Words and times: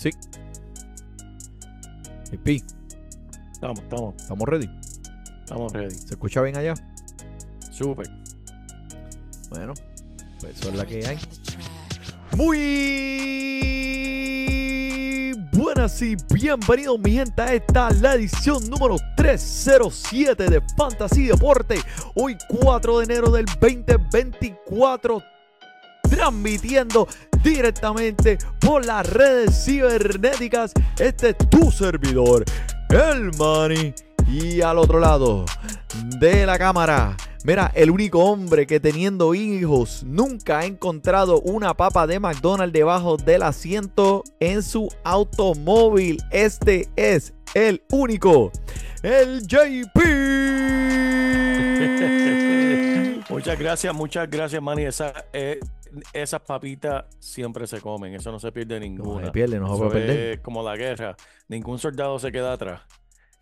Sí. 0.00 0.10
JP, 2.32 2.48
Estamos, 3.52 3.80
estamos, 3.80 4.14
¿estamos 4.16 4.48
ready? 4.48 4.70
estamos 5.40 5.70
ready. 5.74 5.94
¿Se 5.94 6.14
escucha 6.14 6.40
bien 6.40 6.56
allá? 6.56 6.72
Súper. 7.70 8.08
Bueno, 9.50 9.74
pues 10.40 10.58
eso 10.58 10.70
es 10.70 10.74
la 10.74 10.86
que 10.86 11.06
hay. 11.06 11.18
Muy 12.34 12.54
buenas 15.52 16.00
y 16.00 16.16
bienvenidos 16.32 16.98
mi 16.98 17.12
gente 17.12 17.42
a 17.42 17.52
esta 17.52 17.90
la 17.90 18.14
edición 18.14 18.70
número 18.70 18.96
307 19.18 20.48
de 20.48 20.62
Fantasy 20.78 21.26
Deporte. 21.26 21.78
Hoy 22.14 22.38
4 22.48 23.00
de 23.00 23.04
enero 23.04 23.30
del 23.30 23.44
2024 23.44 25.22
transmitiendo 26.10 27.06
directamente 27.42 28.38
por 28.60 28.84
las 28.84 29.08
redes 29.08 29.64
cibernéticas. 29.64 30.72
Este 30.98 31.30
es 31.30 31.38
tu 31.50 31.70
servidor, 31.70 32.44
el 32.90 33.32
Money. 33.36 33.94
Y 34.28 34.60
al 34.60 34.78
otro 34.78 35.00
lado 35.00 35.44
de 36.20 36.46
la 36.46 36.56
cámara, 36.56 37.16
mira, 37.44 37.72
el 37.74 37.90
único 37.90 38.20
hombre 38.24 38.64
que 38.66 38.78
teniendo 38.78 39.34
hijos 39.34 40.04
nunca 40.04 40.60
ha 40.60 40.66
encontrado 40.66 41.40
una 41.40 41.74
papa 41.74 42.06
de 42.06 42.20
McDonald's 42.20 42.72
debajo 42.72 43.16
del 43.16 43.42
asiento 43.42 44.22
en 44.38 44.62
su 44.62 44.88
automóvil. 45.02 46.22
Este 46.30 46.88
es 46.94 47.34
el 47.54 47.82
único, 47.90 48.52
el 49.02 49.44
JP. 49.46 49.98
Muchas 53.30 53.58
gracias, 53.58 53.94
muchas 53.94 54.28
gracias, 54.28 54.60
Manny. 54.60 54.84
Esa, 54.84 55.12
eh, 55.32 55.60
esas 56.12 56.40
papitas 56.40 57.04
siempre 57.18 57.66
se 57.66 57.80
comen, 57.80 58.14
eso 58.14 58.30
no 58.30 58.38
se 58.38 58.52
pierde 58.52 58.80
ninguna. 58.80 59.26
se 59.26 59.32
pierde, 59.32 59.58
no 59.58 59.72
se 59.72 59.78
puede 59.78 59.90
perder. 59.90 60.32
es 60.32 60.40
como 60.40 60.62
la 60.62 60.76
guerra, 60.76 61.16
ningún 61.48 61.78
soldado 61.78 62.18
se 62.18 62.32
queda 62.32 62.52
atrás. 62.52 62.82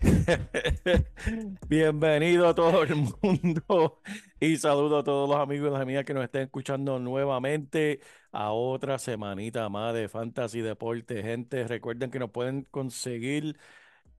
Bienvenido 1.68 2.48
a 2.48 2.54
todo 2.54 2.84
el 2.84 2.94
mundo 2.94 4.00
y 4.38 4.56
saludo 4.56 4.98
a 4.98 5.04
todos 5.04 5.28
los 5.28 5.38
amigos 5.38 5.68
y 5.68 5.72
las 5.72 5.82
amigas 5.82 6.04
que 6.04 6.14
nos 6.14 6.22
estén 6.24 6.42
escuchando 6.42 7.00
nuevamente 7.00 8.00
a 8.30 8.52
otra 8.52 8.98
semanita 8.98 9.68
más 9.68 9.94
de 9.94 10.08
Fantasy 10.08 10.60
Deporte. 10.60 11.22
Gente, 11.22 11.66
recuerden 11.66 12.10
que 12.10 12.20
nos 12.20 12.30
pueden 12.30 12.62
conseguir 12.70 13.56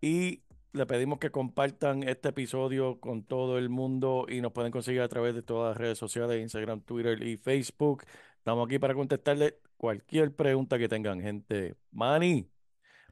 y 0.01 0.43
le 0.73 0.85
pedimos 0.85 1.19
que 1.19 1.31
compartan 1.31 2.03
este 2.03 2.29
episodio 2.29 2.99
con 2.99 3.23
todo 3.23 3.57
el 3.57 3.69
mundo 3.69 4.25
y 4.29 4.41
nos 4.41 4.51
pueden 4.51 4.71
conseguir 4.71 5.01
a 5.01 5.07
través 5.07 5.33
de 5.35 5.41
todas 5.41 5.69
las 5.71 5.77
redes 5.77 5.97
sociales, 5.97 6.41
Instagram, 6.41 6.81
Twitter 6.81 7.21
y 7.23 7.37
Facebook. 7.37 8.03
Estamos 8.37 8.67
aquí 8.67 8.77
para 8.79 8.93
contestarle 8.93 9.57
cualquier 9.77 10.35
pregunta 10.35 10.77
que 10.77 10.87
tengan, 10.87 11.21
gente. 11.21 11.75
Manny, 11.91 12.47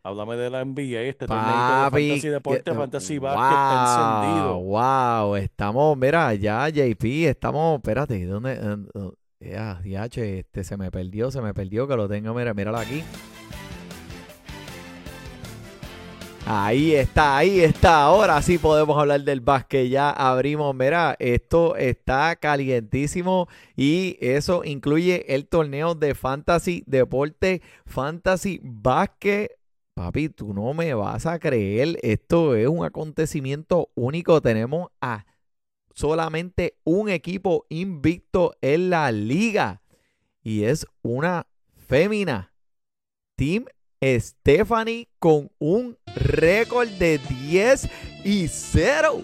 háblame 0.04 0.36
de 0.38 0.50
la 0.50 0.64
NBA, 0.64 1.02
este 1.02 1.26
torneo 1.28 1.46
de 1.46 1.90
Fantasy 2.10 2.28
Deporte, 2.30 2.64
que- 2.64 2.74
Fantasy 2.78 3.16
está 3.16 4.22
encendido. 4.22 4.60
Wow, 4.62 5.36
estamos, 5.36 5.98
mira, 5.98 6.34
ya 6.36 6.70
JP, 6.70 7.28
estamos, 7.30 7.78
espérate, 7.78 8.26
¿dónde? 8.26 8.60
Ya, 9.40 9.82
ya, 9.86 10.10
che, 10.10 10.40
este 10.40 10.64
se 10.64 10.78
me 10.78 10.90
perdió, 10.92 11.30
se 11.32 11.42
me 11.42 11.54
perdió, 11.54 11.88
que 11.88 11.96
lo 11.96 12.08
tengo, 12.08 12.34
mira, 12.34 12.54
míralo 12.54 12.78
aquí. 12.78 13.04
Ahí 16.50 16.96
está, 16.96 17.36
ahí 17.36 17.60
está. 17.60 18.04
Ahora 18.04 18.42
sí 18.42 18.58
podemos 18.58 18.98
hablar 18.98 19.22
del 19.22 19.42
básquet. 19.42 19.90
Ya 19.90 20.10
abrimos. 20.12 20.74
Mira, 20.74 21.18
esto 21.20 21.76
está 21.76 22.38
calientísimo 22.38 23.50
y 23.76 24.18
eso 24.22 24.64
incluye 24.64 25.36
el 25.36 25.46
torneo 25.46 25.94
de 25.94 26.16
Fantasy 26.16 26.86
Deporte, 26.88 27.62
Fantasy 27.86 28.62
Básquet. 28.64 29.60
Papi, 29.94 30.30
tú 30.30 30.54
no 30.54 30.74
me 30.74 30.94
vas 30.94 31.26
a 31.26 31.38
creer. 31.38 32.00
Esto 32.02 32.56
es 32.56 32.70
un 32.70 32.86
acontecimiento 32.86 33.90
único. 33.94 34.42
Tenemos 34.42 34.88
a 35.02 35.26
solamente 35.94 36.78
un 36.86 37.10
equipo 37.10 37.66
invicto 37.68 38.56
en 38.62 38.90
la 38.90 39.12
liga 39.12 39.82
y 40.42 40.64
es 40.64 40.88
una 41.02 41.46
fémina. 41.76 42.54
Team 43.36 43.66
Stephanie 44.02 45.10
con 45.20 45.52
un 45.60 45.98
récord 46.20 46.90
de 46.90 47.18
10 47.18 47.90
y 48.24 48.48
0. 48.48 49.24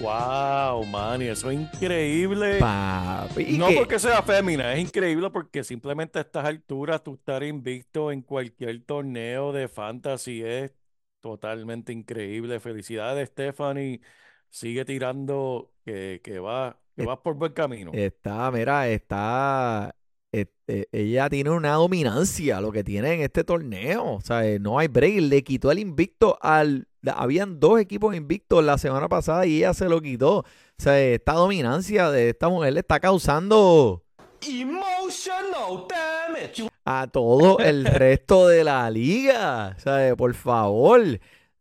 Wow, 0.00 0.84
Manny, 0.86 1.26
eso 1.26 1.50
es 1.50 1.60
increíble. 1.60 2.58
Papi, 2.58 3.58
No 3.58 3.68
que- 3.68 3.74
porque 3.76 3.98
sea 3.98 4.22
fémina, 4.22 4.72
es 4.74 4.80
increíble 4.80 5.28
porque 5.30 5.62
simplemente 5.62 6.18
a 6.18 6.22
estas 6.22 6.46
alturas 6.46 7.02
tú 7.02 7.14
estar 7.14 7.42
invicto 7.42 8.10
en 8.10 8.22
cualquier 8.22 8.82
torneo 8.84 9.52
de 9.52 9.68
fantasy 9.68 10.42
es 10.42 10.74
totalmente 11.20 11.92
increíble. 11.92 12.58
Felicidades, 12.58 13.28
Stephanie. 13.28 14.00
Sigue 14.48 14.84
tirando 14.84 15.72
que, 15.84 16.20
que 16.24 16.38
va, 16.38 16.78
que 16.96 17.04
vas 17.04 17.18
por 17.18 17.34
buen 17.34 17.52
camino. 17.52 17.90
Está, 17.94 18.50
mira, 18.50 18.88
está. 18.88 19.94
Eh, 20.32 20.86
ella 20.92 21.28
tiene 21.28 21.50
una 21.50 21.74
dominancia, 21.74 22.60
lo 22.60 22.72
que 22.72 22.82
tiene 22.82 23.14
en 23.14 23.20
este 23.20 23.44
torneo. 23.44 24.14
O 24.14 24.20
sea, 24.20 24.46
eh, 24.46 24.58
no 24.58 24.78
hay 24.78 24.88
break. 24.88 25.20
Le 25.20 25.44
quitó 25.44 25.70
el 25.70 25.78
invicto 25.78 26.38
al. 26.40 26.88
Habían 27.14 27.58
dos 27.60 27.80
equipos 27.80 28.14
invictos 28.14 28.64
la 28.64 28.78
semana 28.78 29.08
pasada 29.08 29.44
y 29.44 29.58
ella 29.58 29.74
se 29.74 29.88
lo 29.88 30.00
quitó. 30.00 30.38
O 30.38 30.44
sea, 30.78 30.98
esta 31.00 31.32
dominancia 31.34 32.10
de 32.10 32.30
esta 32.30 32.48
mujer 32.48 32.72
le 32.72 32.80
está 32.80 33.00
causando 33.00 34.02
Emotional 34.40 35.86
damage. 35.88 36.68
a 36.84 37.06
todo 37.06 37.58
el 37.58 37.84
resto 37.86 38.48
de 38.48 38.64
la 38.64 38.90
liga. 38.90 39.74
O 39.76 39.80
sea, 39.80 40.08
eh, 40.08 40.16
por 40.16 40.34
favor, 40.34 41.02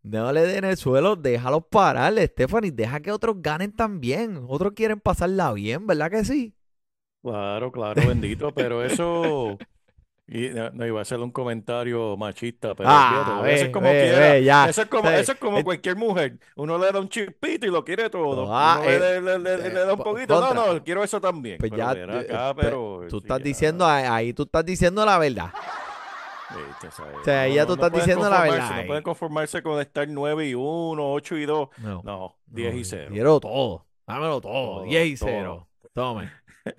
no 0.04 0.32
le 0.32 0.42
den 0.44 0.64
el 0.64 0.78
suelo, 0.78 1.16
déjalos 1.16 1.64
parar, 1.70 2.14
Stephanie. 2.18 2.72
Deja 2.72 3.00
que 3.02 3.12
otros 3.12 3.36
ganen 3.40 3.72
también. 3.76 4.46
Otros 4.48 4.74
quieren 4.76 5.00
pasarla 5.00 5.52
bien, 5.54 5.86
¿verdad 5.88 6.10
que 6.10 6.24
sí? 6.26 6.54
Claro, 7.22 7.72
claro, 7.72 8.02
bendito, 8.08 8.52
pero 8.56 8.84
eso. 8.84 9.58
Y 10.28 10.48
no, 10.50 10.70
no, 10.70 10.88
iba 10.88 11.00
a 11.00 11.02
hacer 11.02 11.20
un 11.20 11.30
comentario 11.32 12.16
machista, 12.16 12.74
pero 12.74 12.88
Ah, 12.90 13.42
ve, 13.44 13.56
eso 13.56 13.66
es 13.66 13.72
como 13.72 13.88
ve, 13.88 14.02
quiera. 14.04 14.20
ve, 14.32 14.44
ya. 14.46 14.70
Eso 14.70 14.82
es 14.84 14.88
como, 14.88 15.10
eso 15.10 15.32
es 15.34 15.38
como 15.38 15.58
eh, 15.58 15.64
cualquier 15.64 15.98
mujer. 15.98 16.40
Uno 16.56 16.78
le 16.78 16.90
da 16.90 17.00
un 17.02 17.10
chispito 17.10 17.68
y 17.68 17.70
lo 17.70 17.84
quiere 17.84 18.10
todo. 18.10 18.48
Ah, 18.50 18.78
Uno 18.80 18.90
le, 18.90 18.96
eh, 19.18 19.22
le- 19.22 19.40
le- 19.40 19.58
le 19.58 19.68
eh, 19.68 19.72
da 19.86 19.92
un 19.92 19.98
po- 19.98 20.06
poquito. 20.06 20.40
No, 20.40 20.48
contra. 20.48 20.74
no, 20.74 20.84
quiero 20.86 21.04
eso 21.04 21.20
también. 21.20 21.58
Pues 21.58 21.70
Pero 21.72 21.84
ya, 21.84 21.92
eh, 22.00 22.20
acá, 22.30 22.54
pe- 22.56 22.62
pero. 22.62 23.02
Tú 23.10 23.20
sí, 23.20 23.26
estás 23.26 23.40
ya, 23.40 23.44
diciendo, 23.44 23.86
ahí 23.86 24.32
tú 24.34 24.44
estás 24.44 24.66
diciendo 24.66 25.06
la 25.06 25.18
verdad. 25.18 25.52
viste, 26.56 26.92
¿sabes? 26.92 27.18
O 27.20 27.24
sea, 27.26 27.48
No, 27.48 27.54
ya 27.54 27.62
no- 27.64 27.68
tú 27.68 27.76
no 27.76 27.86
estás 27.86 28.00
diciendo 28.00 28.30
la 28.30 28.42
verdad 28.44 28.82
No 28.82 28.88
pueden 28.88 29.04
conformarse 29.04 29.62
con 29.62 29.82
estar 29.82 30.08
9 30.08 30.48
y 30.48 30.56
1, 30.56 31.12
8 31.12 31.36
y 31.36 31.46
2. 31.46 31.70
No, 31.80 32.02
No, 32.06 32.36
10 32.46 32.74
y 32.74 32.78
no, 32.80 32.84
0. 32.86 33.10
Quiero 33.12 33.40
todo. 33.42 33.86
Dámelo 34.08 34.40
todo. 34.40 34.52
Todo, 34.52 34.84
10 34.84 35.08
y 35.08 35.16
todo. 35.18 35.30
0. 35.30 35.68
Tome. 35.94 36.32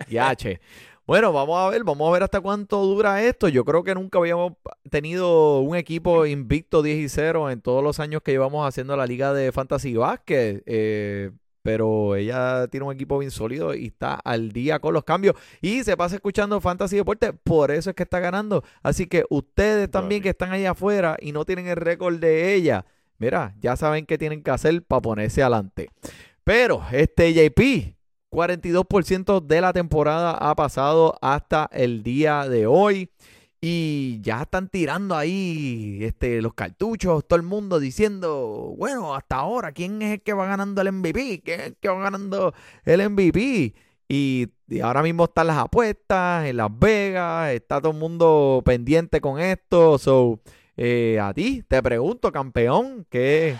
Yache. 0.09 0.59
Bueno, 1.05 1.33
vamos 1.33 1.59
a 1.59 1.69
ver, 1.69 1.83
vamos 1.83 2.07
a 2.07 2.13
ver 2.13 2.23
hasta 2.23 2.39
cuánto 2.39 2.81
dura 2.83 3.21
esto. 3.21 3.49
Yo 3.49 3.65
creo 3.65 3.83
que 3.83 3.93
nunca 3.93 4.19
habíamos 4.19 4.53
tenido 4.89 5.59
un 5.59 5.75
equipo 5.75 6.25
invicto 6.25 6.81
10 6.81 6.97
y 6.97 7.09
0 7.09 7.51
en 7.51 7.61
todos 7.61 7.83
los 7.83 7.99
años 7.99 8.21
que 8.23 8.31
llevamos 8.31 8.65
haciendo 8.65 8.95
la 8.95 9.05
liga 9.05 9.33
de 9.33 9.51
Fantasy 9.51 9.95
Basket. 9.95 10.63
Eh, 10.65 11.31
pero 11.61 12.15
ella 12.15 12.67
tiene 12.67 12.85
un 12.85 12.93
equipo 12.93 13.17
bien 13.17 13.31
sólido 13.31 13.73
y 13.73 13.87
está 13.87 14.15
al 14.15 14.51
día 14.51 14.79
con 14.79 14.93
los 14.93 15.03
cambios. 15.03 15.35
Y 15.61 15.83
se 15.83 15.97
pasa 15.97 16.15
escuchando 16.15 16.59
Fantasy 16.61 16.97
Deporte, 16.97 17.33
por 17.33 17.71
eso 17.71 17.89
es 17.89 17.95
que 17.95 18.03
está 18.03 18.19
ganando. 18.19 18.63
Así 18.81 19.07
que 19.07 19.25
ustedes 19.29 19.89
también 19.89 20.21
que 20.21 20.29
están 20.29 20.51
allá 20.51 20.71
afuera 20.71 21.17
y 21.19 21.31
no 21.31 21.45
tienen 21.45 21.67
el 21.67 21.77
récord 21.77 22.19
de 22.19 22.53
ella, 22.53 22.85
mira, 23.17 23.55
ya 23.61 23.77
saben 23.77 24.05
qué 24.05 24.17
tienen 24.17 24.43
que 24.43 24.51
hacer 24.51 24.83
para 24.83 25.01
ponerse 25.01 25.41
adelante. 25.41 25.89
Pero 26.43 26.83
este 26.91 27.33
JP, 27.33 27.95
42% 28.33 29.45
de 29.45 29.61
la 29.61 29.71
temporada 29.73 30.31
ha 30.31 30.55
pasado 30.55 31.17
hasta 31.21 31.69
el 31.71 32.01
día 32.01 32.49
de 32.49 32.65
hoy. 32.65 33.09
Y 33.61 34.19
ya 34.21 34.41
están 34.41 34.67
tirando 34.67 35.15
ahí 35.15 35.99
este, 36.01 36.41
los 36.41 36.53
cartuchos, 36.53 37.25
todo 37.25 37.37
el 37.37 37.45
mundo 37.45 37.79
diciendo, 37.79 38.73
bueno, 38.77 39.15
hasta 39.15 39.37
ahora, 39.37 39.71
¿quién 39.71 40.01
es 40.01 40.15
el 40.15 40.21
que 40.21 40.33
va 40.33 40.47
ganando 40.47 40.81
el 40.81 40.91
MVP? 40.91 41.41
¿Quién 41.45 41.61
es 41.61 41.67
el 41.67 41.75
que 41.77 41.87
va 41.87 42.01
ganando 42.01 42.53
el 42.83 43.09
MVP? 43.09 43.73
Y, 44.09 44.47
y 44.67 44.79
ahora 44.81 45.01
mismo 45.01 45.23
están 45.23 45.47
las 45.47 45.59
apuestas 45.59 46.45
en 46.45 46.57
Las 46.57 46.77
Vegas, 46.77 47.51
está 47.51 47.79
todo 47.79 47.93
el 47.93 47.99
mundo 47.99 48.61
pendiente 48.65 49.21
con 49.21 49.39
esto. 49.39 49.97
So, 49.97 50.41
eh, 50.75 51.19
a 51.21 51.33
ti 51.33 51.63
te 51.65 51.81
pregunto, 51.81 52.33
campeón, 52.33 53.05
¿qué, 53.09 53.55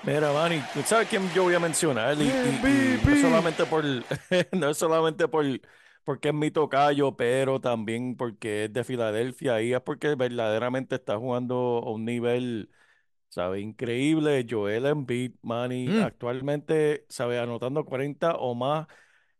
Mira, 0.00 0.32
Manny, 0.32 0.60
¿tú 0.72 0.80
sabes 0.84 1.08
quién 1.08 1.28
yo 1.34 1.42
voy 1.44 1.54
a 1.54 1.60
mencionar? 1.60 2.16
Y, 2.18 2.22
y- 2.22 2.26
y 2.26 2.28
MVP. 2.30 3.10
no 3.10 3.16
solamente 3.16 3.66
por, 3.66 3.84
no 4.52 4.70
es 4.70 4.76
solamente 4.78 5.28
por, 5.28 5.44
porque 6.04 6.28
es 6.28 6.34
mi 6.34 6.50
tocayo, 6.50 7.16
pero 7.16 7.60
también 7.60 8.16
porque 8.16 8.64
es 8.66 8.72
de 8.72 8.84
Filadelfia 8.84 9.60
y 9.60 9.72
es 9.74 9.80
porque 9.80 10.14
verdaderamente 10.14 10.94
está 10.94 11.18
jugando 11.18 11.82
a 11.84 11.90
un 11.90 12.04
nivel, 12.04 12.70
¿sabe? 13.28 13.60
Increíble. 13.60 14.46
Joel 14.48 14.86
Embiid, 14.86 15.32
Manny, 15.42 15.88
Mm. 15.88 16.02
actualmente, 16.02 17.04
¿sabe? 17.08 17.38
Anotando 17.40 17.84
40 17.84 18.36
o 18.36 18.54
más 18.54 18.86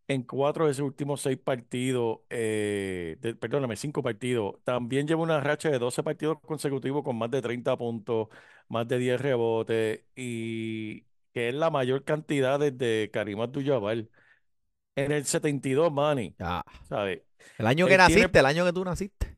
en 0.09 0.23
cuatro 0.23 0.67
de 0.67 0.75
sus 0.75 0.85
últimos 0.87 1.21
seis 1.21 1.39
partidos, 1.39 2.21
eh, 2.31 3.17
de- 3.21 3.35
perdóname, 3.37 3.77
cinco 3.77 4.03
partidos. 4.03 4.57
También 4.65 5.07
lleva 5.07 5.23
una 5.23 5.41
racha 5.41 5.71
de 5.71 5.79
12 5.79 6.03
partidos 6.03 6.39
consecutivos 6.47 7.05
con 7.05 7.17
más 7.19 7.31
de 7.31 7.43
30 7.43 7.77
puntos, 7.77 8.29
más 8.69 8.87
de 8.89 8.99
10 8.99 9.21
rebotes 9.21 10.05
y 10.17 11.03
que 11.33 11.49
es 11.49 11.55
la 11.55 11.71
mayor 11.71 12.05
cantidad 12.05 12.59
desde 12.59 13.11
Karim 13.11 13.41
Abdul-Jabbar. 13.41 14.07
En 14.97 15.13
el 15.13 15.25
72, 15.25 15.93
Manny, 15.93 16.35
Ya. 16.39 16.63
¿sabes? 16.89 17.23
El 17.57 17.67
año 17.67 17.87
que 17.87 17.95
Él 17.95 18.01
tiene- 18.07 18.15
naciste, 18.23 18.39
el 18.41 18.47
año 18.47 18.65
que 18.65 18.73
tú 18.73 18.85
naciste. 18.85 19.37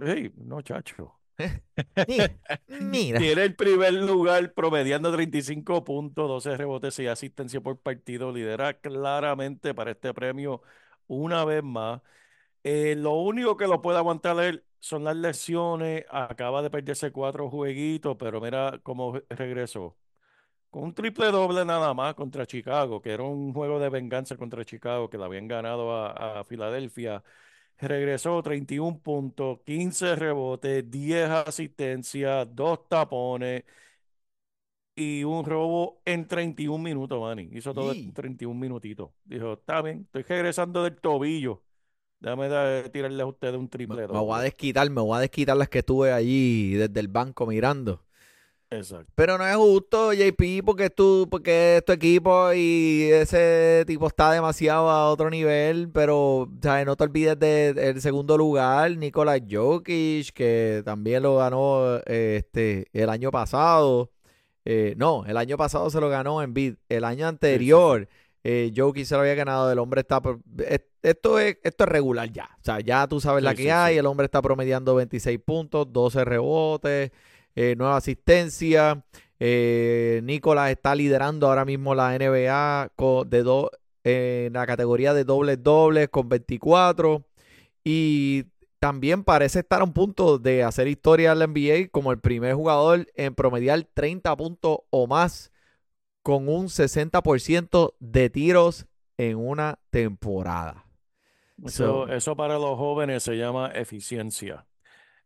Hey, 0.00 0.32
no, 0.36 0.62
chacho. 0.62 1.18
Mira, 2.08 2.30
mira. 2.68 3.18
Tiene 3.18 3.42
el 3.42 3.56
primer 3.56 3.92
lugar 3.94 4.52
promediando 4.54 5.12
35 5.12 5.82
puntos, 5.84 6.28
12 6.28 6.56
rebotes 6.56 6.98
y 6.98 7.06
asistencia 7.08 7.60
por 7.60 7.78
partido. 7.78 8.32
Lidera 8.32 8.74
claramente 8.74 9.74
para 9.74 9.90
este 9.92 10.12
premio 10.14 10.62
una 11.08 11.44
vez 11.44 11.62
más. 11.62 12.00
Eh, 12.64 12.94
lo 12.96 13.12
único 13.14 13.56
que 13.56 13.66
lo 13.66 13.82
puede 13.82 13.98
aguantar 13.98 14.38
él 14.44 14.64
son 14.82 15.04
las 15.04 15.16
lesiones. 15.16 16.04
Acaba 16.10 16.62
de 16.62 16.70
perderse 16.70 17.12
cuatro 17.12 17.50
jueguitos, 17.50 18.16
pero 18.18 18.40
mira 18.42 18.80
cómo 18.84 19.14
re- 19.14 19.26
regresó. 19.30 19.98
Con 20.70 20.84
un 20.84 20.94
triple 20.94 21.26
doble 21.32 21.64
nada 21.66 21.94
más 21.94 22.14
contra 22.14 22.46
Chicago, 22.46 23.02
que 23.02 23.12
era 23.12 23.24
un 23.24 23.52
juego 23.54 23.80
de 23.80 23.90
venganza 23.90 24.36
contra 24.36 24.64
Chicago, 24.64 25.10
que 25.10 25.18
le 25.18 25.24
habían 25.24 25.48
ganado 25.48 25.92
a, 25.96 26.40
a 26.40 26.44
Filadelfia. 26.44 27.22
Regresó 27.78 28.42
31 28.42 29.00
puntos, 29.00 29.60
15 29.66 30.16
rebotes, 30.16 30.90
10 30.90 31.28
asistencias, 31.30 32.48
2 32.54 32.88
tapones 32.88 33.64
y 34.94 35.24
un 35.24 35.44
robo 35.44 36.02
en 36.04 36.26
31 36.28 36.82
minutos, 36.84 37.20
Manny. 37.20 37.48
Hizo 37.52 37.72
todo 37.74 37.92
en 37.92 38.12
31 38.12 38.58
minutitos. 38.60 39.10
Dijo, 39.24 39.54
está 39.54 39.80
bien, 39.82 40.02
estoy 40.12 40.22
regresando 40.22 40.82
del 40.84 40.96
tobillo. 41.00 41.62
Déjame 42.22 42.48
dar- 42.48 42.88
tirarle 42.90 43.22
a 43.22 43.26
ustedes 43.26 43.56
un 43.56 43.68
triple 43.68 44.06
me 44.06 44.18
voy 44.18 44.38
a 44.38 44.42
desquitar, 44.42 44.88
me 44.90 45.00
voy 45.00 45.16
a 45.18 45.20
desquitar 45.20 45.56
las 45.56 45.68
que 45.68 45.80
estuve 45.80 46.12
allí 46.12 46.74
desde 46.74 47.00
el 47.00 47.08
banco 47.08 47.46
mirando. 47.46 48.00
Exacto. 48.70 49.12
Pero 49.16 49.36
no 49.36 49.46
es 49.46 49.54
justo, 49.56 50.12
JP, 50.14 50.62
porque 50.64 50.88
tu, 50.88 51.26
porque 51.30 51.76
es 51.78 51.84
tu 51.84 51.92
equipo 51.92 52.52
y 52.54 53.08
ese 53.12 53.84
tipo 53.86 54.06
está 54.06 54.30
demasiado 54.32 54.88
a 54.88 55.10
otro 55.10 55.28
nivel. 55.28 55.90
Pero, 55.90 56.48
¿sabes? 56.62 56.86
No 56.86 56.96
te 56.96 57.04
olvides 57.04 57.38
de- 57.38 57.74
del 57.74 58.00
segundo 58.00 58.38
lugar, 58.38 58.96
Nikola 58.96 59.38
Jokic, 59.46 60.30
que 60.32 60.80
también 60.86 61.22
lo 61.24 61.36
ganó 61.36 61.96
eh, 62.06 62.36
este, 62.38 62.86
el 62.94 63.10
año 63.10 63.30
pasado. 63.30 64.10
Eh, 64.64 64.94
no, 64.96 65.26
el 65.26 65.36
año 65.36 65.56
pasado 65.58 65.90
se 65.90 66.00
lo 66.00 66.08
ganó 66.08 66.40
en 66.42 66.54
bid. 66.54 66.76
El 66.88 67.04
año 67.04 67.26
anterior, 67.26 68.08
eh, 68.44 68.72
Jokic 68.74 69.04
se 69.04 69.14
lo 69.14 69.20
había 69.22 69.34
ganado. 69.34 69.70
El 69.70 69.78
hombre 69.78 70.00
está. 70.00 70.20
Esto 71.02 71.38
es, 71.38 71.58
esto 71.62 71.84
es 71.84 71.90
regular 71.90 72.30
ya. 72.30 72.50
O 72.60 72.64
sea, 72.64 72.80
ya 72.80 73.06
tú 73.06 73.20
sabes 73.20 73.42
la 73.44 73.54
que 73.54 73.62
sí, 73.64 73.68
hay. 73.70 73.94
sí. 73.94 73.98
El 73.98 74.06
hombre 74.06 74.24
está 74.26 74.40
promediando 74.42 74.94
26 74.94 75.38
puntos, 75.44 75.92
12 75.92 76.24
rebotes, 76.24 77.10
eh, 77.54 77.74
nueva 77.76 77.96
asistencia. 77.96 79.04
Eh, 79.40 80.20
Nicolás 80.24 80.70
está 80.70 80.94
liderando 80.94 81.48
ahora 81.48 81.64
mismo 81.64 81.94
la 81.94 82.14
NBA 82.16 82.90
co- 82.96 83.24
de 83.24 83.42
do- 83.42 83.70
en 84.04 84.52
la 84.52 84.66
categoría 84.66 85.14
de 85.14 85.24
dobles 85.24 85.62
dobles 85.62 86.08
con 86.08 86.28
24. 86.28 87.24
Y 87.84 88.44
también 88.80 89.22
parece 89.24 89.60
estar 89.60 89.80
a 89.80 89.84
un 89.84 89.92
punto 89.92 90.38
de 90.38 90.64
hacer 90.64 90.88
historia 90.88 91.32
en 91.32 91.38
la 91.38 91.44
NBA 91.46 91.88
como 91.90 92.10
el 92.12 92.18
primer 92.18 92.54
jugador 92.54 93.06
en 93.14 93.34
promediar 93.34 93.86
30 93.94 94.36
puntos 94.36 94.78
o 94.90 95.06
más 95.06 95.51
con 96.22 96.48
un 96.48 96.68
60% 96.68 97.94
de 98.00 98.30
tiros 98.30 98.86
en 99.18 99.38
una 99.38 99.78
temporada. 99.90 100.86
Eso, 101.64 102.06
So- 102.06 102.08
eso 102.08 102.36
para 102.36 102.58
los 102.58 102.76
jóvenes 102.76 103.22
se 103.22 103.36
llama 103.36 103.68
eficiencia. 103.74 104.66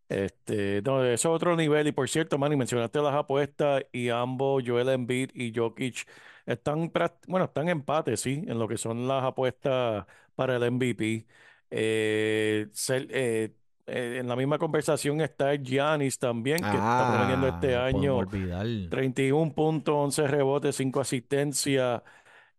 Este, 0.09 0.83
no, 0.83 1.05
eso 1.05 1.13
es 1.31 1.37
otro 1.37 1.57
nivel. 1.57 1.89
Y 1.89 1.93
por 1.93 2.09
cierto, 2.09 2.39
Manny, 2.39 2.57
mencionaste 2.57 3.01
las 3.03 3.15
apuestas 3.15 3.85
y 3.93 4.11
ambos, 4.11 4.65
Joel 4.67 4.89
Embiid 4.91 5.31
y 5.35 5.53
Jokic, 5.55 6.07
están, 6.47 6.93
bueno, 7.29 7.47
están 7.47 7.65
en 7.65 7.71
empate, 7.79 8.17
sí, 8.17 8.45
en 8.47 8.59
lo 8.59 8.69
que 8.69 8.79
son 8.79 9.09
las 9.09 9.25
apuestas 9.25 10.07
para 10.37 10.57
el 10.57 10.65
MVP. 10.65 11.27
Eh, 11.71 12.69
eh, 13.11 13.55
eh, 13.87 14.19
en 14.21 14.29
la 14.29 14.37
misma 14.37 14.59
conversación 14.59 15.21
está 15.21 15.55
Giannis 15.55 16.19
también, 16.19 16.69
que 16.69 16.79
está 16.79 17.05
este 17.49 17.77
Ah, 17.77 17.77
no 17.77 17.89
podemos 17.89 17.95
año 17.95 18.17
olvidar. 18.19 18.67
31 18.89 19.55
puntos, 19.55 19.95
11 19.95 20.27
rebotes, 20.29 20.77
5 20.77 21.01
asistencias. 21.01 22.03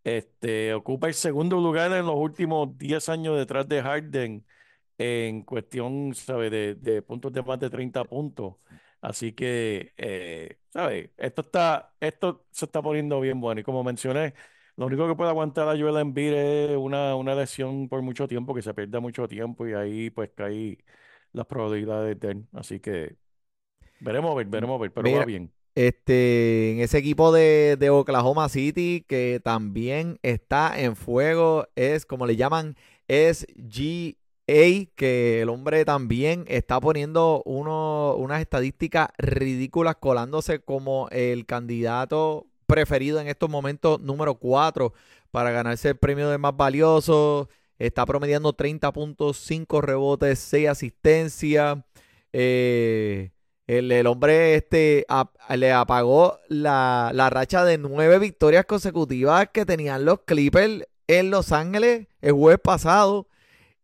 Este, 0.03 0.73
ocupa 0.73 1.07
el 1.07 1.13
segundo 1.13 1.57
lugar 1.59 1.91
en 1.93 2.05
los 2.05 2.15
últimos 2.15 2.77
10 2.77 3.09
años 3.09 3.37
detrás 3.37 3.67
de 3.67 3.81
Harden 3.83 4.45
en 4.97 5.43
cuestión, 5.43 6.13
¿sabe? 6.15 6.49
De, 6.49 6.75
de 6.75 7.01
puntos 7.01 7.33
de 7.33 7.43
más 7.43 7.59
de 7.59 7.69
30 7.69 8.05
puntos. 8.05 8.55
Así 9.01 9.33
que, 9.33 9.93
eh, 9.97 10.59
¿sabe? 10.69 11.13
Esto 11.17 11.41
está, 11.41 11.93
esto 11.99 12.45
se 12.51 12.65
está 12.65 12.81
poniendo 12.81 13.19
bien 13.21 13.39
bueno. 13.39 13.61
Y 13.61 13.63
como 13.63 13.83
mencioné, 13.83 14.33
lo 14.75 14.85
único 14.87 15.07
que 15.07 15.15
puede 15.15 15.29
aguantar 15.31 15.67
a 15.69 15.77
Joel 15.77 15.97
Embiid 15.97 16.33
es 16.33 16.77
una, 16.77 17.15
una 17.15 17.35
lesión 17.35 17.89
por 17.89 18.01
mucho 18.01 18.27
tiempo, 18.27 18.53
que 18.55 18.61
se 18.61 18.73
pierda 18.73 18.99
mucho 18.99 19.27
tiempo 19.27 19.67
y 19.67 19.73
ahí 19.73 20.09
pues 20.09 20.31
cae 20.35 20.77
las 21.37 21.45
probabilidades 21.47 22.19
de 22.19 22.31
él. 22.31 22.45
Así 22.53 22.79
que 22.79 23.15
veremos 23.99 24.31
a 24.31 24.35
ver, 24.35 24.47
veremos 24.47 24.77
a 24.77 24.81
ver, 24.81 24.91
pero 24.91 25.03
Mira, 25.03 25.19
va 25.19 25.25
bien. 25.25 25.51
Este, 25.75 26.71
en 26.71 26.79
ese 26.79 26.97
equipo 26.97 27.31
de, 27.31 27.77
de 27.79 27.89
Oklahoma 27.91 28.49
City 28.49 29.05
que 29.07 29.39
también 29.43 30.17
está 30.23 30.79
en 30.79 30.95
fuego, 30.95 31.67
es 31.75 32.05
como 32.05 32.25
le 32.25 32.35
llaman, 32.35 32.75
es 33.07 33.45
GA, 33.55 34.15
que 34.95 35.41
el 35.41 35.49
hombre 35.49 35.85
también 35.85 36.45
está 36.47 36.79
poniendo 36.79 37.43
uno, 37.45 38.15
unas 38.15 38.41
estadísticas 38.41 39.09
ridículas, 39.19 39.97
colándose 39.97 40.59
como 40.59 41.09
el 41.11 41.45
candidato 41.45 42.47
preferido 42.65 43.19
en 43.19 43.27
estos 43.27 43.49
momentos, 43.49 43.99
número 44.01 44.35
4, 44.35 44.93
para 45.31 45.51
ganarse 45.51 45.89
el 45.89 45.97
premio 45.97 46.29
de 46.29 46.37
más 46.37 46.55
valioso. 46.55 47.49
Está 47.79 48.05
promediando 48.05 48.53
30 48.53 48.91
puntos, 48.91 49.37
5 49.37 49.81
rebotes, 49.81 50.39
6 50.39 50.69
asistencias. 50.69 51.77
Eh, 52.33 53.31
el, 53.67 53.91
el 53.91 54.07
hombre 54.07 54.55
este 54.55 55.05
le 55.55 55.71
apagó 55.73 56.39
la, 56.47 57.11
la 57.13 57.29
racha 57.29 57.65
de 57.65 57.77
nueve 57.77 58.17
victorias 58.17 58.65
consecutivas 58.65 59.49
que 59.51 59.65
tenían 59.65 60.05
los 60.05 60.21
Clippers 60.21 60.85
en 61.07 61.31
Los 61.31 61.51
Ángeles 61.51 62.07
el 62.21 62.33
jueves 62.33 62.59
pasado 62.61 63.27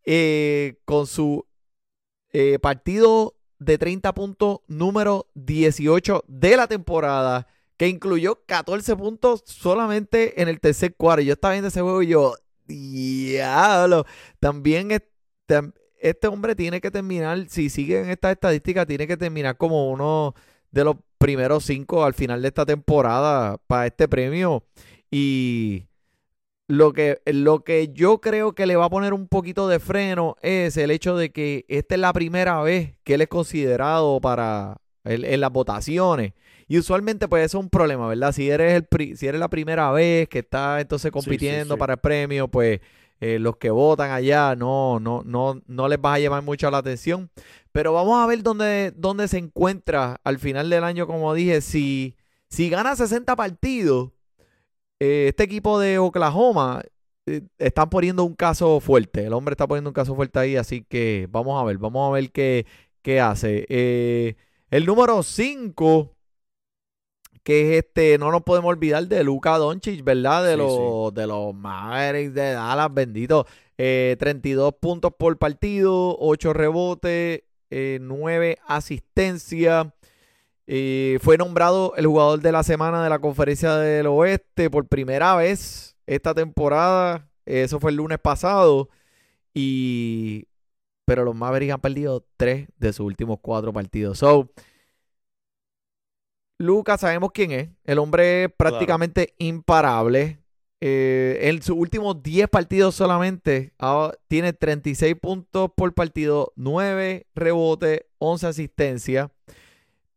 eh, 0.05 0.79
con 0.85 1.07
su 1.07 1.45
eh, 2.31 2.59
partido 2.59 3.35
de 3.59 3.77
30 3.77 4.13
puntos 4.13 4.59
número 4.67 5.27
18 5.35 6.25
de 6.27 6.57
la 6.57 6.67
temporada 6.67 7.47
que 7.77 7.87
incluyó 7.87 8.43
14 8.45 8.95
puntos 8.95 9.43
solamente 9.45 10.41
en 10.41 10.47
el 10.47 10.59
tercer 10.59 10.95
cuarto. 10.95 11.21
Yo 11.23 11.33
estaba 11.33 11.53
viendo 11.53 11.69
ese 11.69 11.81
juego 11.81 12.03
y 12.03 12.07
yo, 12.07 12.35
diablo, 12.67 14.05
también 14.39 14.91
es- 14.91 15.03
tam- 15.47 15.73
este 15.99 16.27
hombre 16.27 16.55
tiene 16.55 16.81
que 16.81 16.91
terminar, 16.91 17.45
si 17.49 17.69
sigue 17.69 18.01
en 18.01 18.09
estas 18.09 18.33
estadísticas, 18.33 18.85
tiene 18.87 19.07
que 19.07 19.17
terminar 19.17 19.57
como 19.57 19.89
uno 19.89 20.33
de 20.71 20.83
los 20.83 20.97
primeros 21.17 21.63
cinco 21.65 22.03
al 22.03 22.13
final 22.13 22.41
de 22.41 22.49
esta 22.49 22.65
temporada 22.65 23.57
para 23.67 23.87
este 23.87 24.07
premio. 24.07 24.65
Y 25.09 25.85
lo 26.67 26.91
que, 26.91 27.21
lo 27.25 27.63
que 27.63 27.89
yo 27.93 28.19
creo 28.19 28.53
que 28.53 28.65
le 28.65 28.75
va 28.75 28.85
a 28.85 28.89
poner 28.89 29.13
un 29.13 29.27
poquito 29.27 29.67
de 29.67 29.79
freno 29.79 30.35
es 30.41 30.75
el 30.77 30.91
hecho 30.91 31.15
de 31.15 31.31
que 31.31 31.65
esta 31.67 31.95
es 31.95 32.01
la 32.01 32.11
primera 32.13 32.61
vez 32.61 32.95
que 33.03 33.13
él 33.15 33.21
es 33.21 33.27
considerado 33.27 34.19
para 34.19 34.77
en, 35.05 35.23
en 35.23 35.39
las 35.41 35.51
votaciones. 35.51 36.33
Y 36.67 36.77
usualmente 36.77 37.27
pues 37.27 37.45
eso 37.45 37.57
es 37.59 37.63
un 37.63 37.69
problema, 37.69 38.07
¿verdad? 38.07 38.31
Si 38.31 38.49
eres, 38.49 38.73
el 38.73 38.83
pri- 38.85 39.15
si 39.15 39.27
eres 39.27 39.39
la 39.39 39.49
primera 39.49 39.91
vez 39.91 40.27
que 40.29 40.39
estás 40.39 40.81
entonces 40.81 41.11
Sí, 41.13 41.19
sí, 41.19 41.23
compitiendo 41.25 41.75
sí. 41.75 41.79
para 41.79 41.93
el 41.93 41.99
premio, 41.99 42.47
pues 42.47 42.79
eh, 43.19 43.39
los 43.39 43.57
que 43.57 43.69
votan 43.69 44.11
allá 44.11 44.55
no, 44.55 44.99
no, 44.99 45.23
no, 45.25 45.61
no 45.67 45.87
les 45.87 45.99
vas 46.01 46.15
a 46.15 46.19
llamar 46.19 46.43
mucho 46.43 46.69
la 46.71 46.79
atención. 46.79 47.29
Pero 47.71 47.93
vamos 47.93 48.21
a 48.21 48.27
ver 48.27 48.43
dónde, 48.43 48.91
dónde 48.95 49.27
se 49.27 49.37
encuentra 49.37 50.19
al 50.23 50.39
final 50.39 50.69
del 50.69 50.83
año, 50.83 51.07
como 51.07 51.33
dije, 51.33 51.61
si, 51.61 52.15
si 52.49 52.69
gana 52.69 52.95
60 52.95 53.35
partidos, 53.35 54.11
eh, 54.99 55.27
este 55.29 55.43
equipo 55.43 55.79
de 55.79 55.97
Oklahoma 55.99 56.81
eh, 57.25 57.41
están 57.57 57.89
poniendo 57.89 58.23
un 58.23 58.35
caso 58.35 58.79
fuerte. 58.79 59.25
El 59.25 59.33
hombre 59.33 59.53
está 59.53 59.67
poniendo 59.67 59.89
un 59.89 59.93
caso 59.93 60.15
fuerte 60.15 60.39
ahí, 60.39 60.55
así 60.55 60.83
que 60.87 61.27
vamos 61.31 61.59
a 61.61 61.65
ver, 61.65 61.77
vamos 61.77 62.07
a 62.09 62.13
ver 62.13 62.31
qué, 62.31 62.65
qué 63.01 63.19
hace. 63.19 63.65
Eh, 63.69 64.35
el 64.69 64.85
número 64.85 65.23
5, 65.23 66.15
que 67.43 67.77
es 67.77 67.85
este, 67.85 68.17
no 68.17 68.31
nos 68.31 68.43
podemos 68.43 68.69
olvidar 68.69 69.07
de 69.07 69.23
Luka 69.23 69.57
Doncic, 69.57 70.03
¿verdad? 70.03 70.45
De, 70.45 70.53
Sí, 70.53 70.57
los, 70.57 71.13
de 71.13 71.27
los 71.27 71.53
Mavericks 71.53 72.33
de 72.33 72.53
Dallas, 72.53 72.93
bendito. 72.93 73.45
Eh, 73.77 74.15
32 74.19 74.75
puntos 74.75 75.11
por 75.17 75.37
partido, 75.37 76.17
8 76.19 76.53
rebotes, 76.53 77.43
eh, 77.69 77.99
9 78.01 78.57
asistencias. 78.65 79.87
Eh, 80.67 81.19
fue 81.21 81.37
nombrado 81.37 81.93
el 81.97 82.07
jugador 82.07 82.39
de 82.41 82.53
la 82.53 82.63
semana 82.63 83.03
de 83.03 83.09
la 83.09 83.19
conferencia 83.19 83.75
del 83.75 84.07
oeste 84.07 84.69
por 84.69 84.87
primera 84.87 85.35
vez 85.35 85.97
esta 86.07 86.33
temporada. 86.33 87.27
Eso 87.45 87.79
fue 87.79 87.91
el 87.91 87.97
lunes 87.97 88.19
pasado. 88.19 88.89
Y. 89.53 90.47
Pero 91.05 91.25
los 91.25 91.35
Mavericks 91.35 91.73
han 91.73 91.81
perdido 91.81 92.25
tres 92.37 92.69
de 92.77 92.93
sus 92.93 93.05
últimos 93.05 93.39
cuatro 93.41 93.73
partidos. 93.73 94.19
So. 94.19 94.49
Lucas, 96.63 97.01
sabemos 97.01 97.31
quién 97.33 97.51
es. 97.51 97.69
El 97.83 97.99
hombre 97.99 98.45
es 98.45 98.49
prácticamente 98.55 99.33
imparable. 99.37 100.39
Eh, 100.85 101.39
en 101.43 101.61
sus 101.61 101.77
últimos 101.77 102.21
10 102.21 102.49
partidos 102.49 102.95
solamente 102.95 103.73
ah, 103.79 104.11
tiene 104.27 104.51
36 104.51 105.15
puntos 105.15 105.71
por 105.75 105.93
partido, 105.93 106.51
9 106.57 107.25
rebotes, 107.35 108.01
11 108.17 108.47
asistencias. 108.47 109.29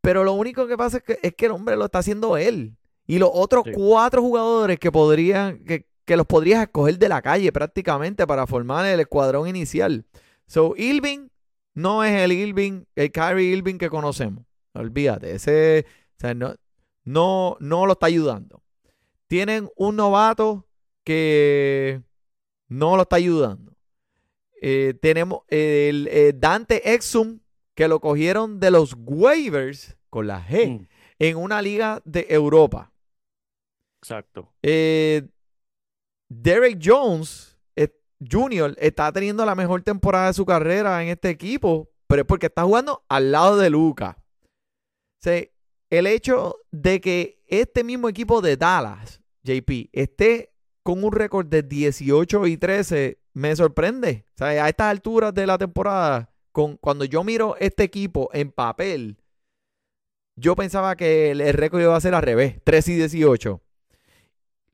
Pero 0.01 0.25
lo 0.25 0.33
único 0.33 0.67
que 0.67 0.77
pasa 0.77 0.99
es 0.99 1.03
que, 1.03 1.19
es 1.23 1.35
que 1.35 1.47
el 1.47 1.53
hombre 1.53 1.77
lo 1.77 1.85
está 1.85 1.99
haciendo 1.99 2.37
él. 2.37 2.77
Y 3.07 3.19
los 3.19 3.31
otros 3.33 3.65
Sí. 3.65 3.73
cuatro 3.73 4.23
jugadores 4.23 4.79
que 4.79 4.91
podrían, 4.91 5.65
que, 5.65 5.87
que 6.05 6.17
los 6.17 6.27
podrías 6.27 6.63
escoger 6.63 6.99
de 6.99 7.09
la 7.09 7.23
calle 7.23 7.53
prácticamente 7.53 8.27
para 8.27 8.47
formar 8.47 8.87
el 8.87 9.01
escuadrón 9.01 9.49
inicial. 9.49 10.05
So, 10.47 10.75
Irving 10.77 11.29
no 11.75 12.03
es 12.05 12.13
el 12.23 12.33
Irving, 12.33 12.85
el 12.97 13.13
Kyrie 13.13 13.57
Irving 13.57 13.79
que 13.79 13.91
conocemos. 13.91 14.45
Olvídate, 14.75 15.35
ese 15.35 15.87
o 16.17 16.21
sea, 16.21 16.35
no, 16.35 16.55
no, 17.05 17.57
no 17.61 17.87
lo 17.87 17.93
está 17.93 18.07
ayudando. 18.07 18.63
Tienen 19.29 19.69
un 19.77 19.97
novato 19.97 20.67
que 21.05 22.03
no 22.69 22.97
lo 22.97 23.03
está 23.03 23.17
ayudando. 23.17 23.77
Eh, 24.63 24.95
tenemos 25.01 25.41
el, 25.49 26.09
eh, 26.11 26.33
Dante 26.35 26.95
Exum, 26.95 27.41
que 27.75 27.89
lo 27.89 28.01
cogieron 28.01 28.59
de 28.59 28.71
los 28.71 28.95
waivers 28.99 29.97
con 30.09 30.27
la 30.27 30.43
G 30.47 30.69
Mm, 30.81 30.87
en 31.19 31.37
una 31.37 31.61
liga 31.61 32.01
de 32.05 32.27
Europa. 32.31 32.93
exacto. 34.01 34.53
Eh, 34.63 35.29
Derek 36.29 36.79
Jones 36.83 37.59
eh, 37.77 37.89
Jr. 38.31 38.75
está 38.79 39.13
teniendo 39.13 39.45
la 39.45 39.55
mejor 39.55 39.83
temporada 39.83 40.29
de 40.29 40.35
su 40.35 40.47
carrera 40.47 41.03
en 41.03 41.11
este 41.11 41.29
equipo, 41.31 41.91
pero 42.07 42.23
es 42.23 42.27
porque 42.27 42.47
está 42.47 42.63
jugando 42.65 43.05
al 43.09 43.31
lado 43.33 43.57
de 43.59 43.71
Luca. 43.71 44.17
O 44.19 45.23
sea, 45.23 45.43
el 45.91 46.07
hecho 46.07 46.57
de 46.71 47.01
que 47.01 47.43
este 47.47 47.85
mismo 47.85 48.09
equipo 48.09 48.41
de 48.43 48.57
Dallas, 48.57 49.21
JP, 49.45 49.89
esté 49.93 50.53
con 50.83 51.03
un 51.05 51.13
récord 51.13 51.47
de 51.47 51.63
18 51.63 52.47
y 52.47 52.57
13, 52.57 53.19
me 53.35 53.55
sorprende. 53.55 54.27
O 54.35 54.39
sea, 54.39 54.65
a 54.65 54.69
estas 54.69 54.91
alturas 54.91 55.35
de 55.35 55.47
la 55.47 55.59
temporada, 55.59 56.33
con, 56.53 56.77
cuando 56.77 57.05
yo 57.05 57.23
miro 57.25 57.57
este 57.59 57.83
equipo 57.85 58.31
en 58.33 58.51
papel, 58.51 59.19
yo 60.37 60.55
pensaba 60.55 60.97
que 60.97 61.31
el, 61.31 61.41
récord 61.55 61.81
iba 61.83 61.97
a 61.97 62.01
ser 62.01 62.15
al 62.15 62.23
revés, 62.23 62.61
3 62.65 62.89
y 62.89 62.95
18. 62.97 63.61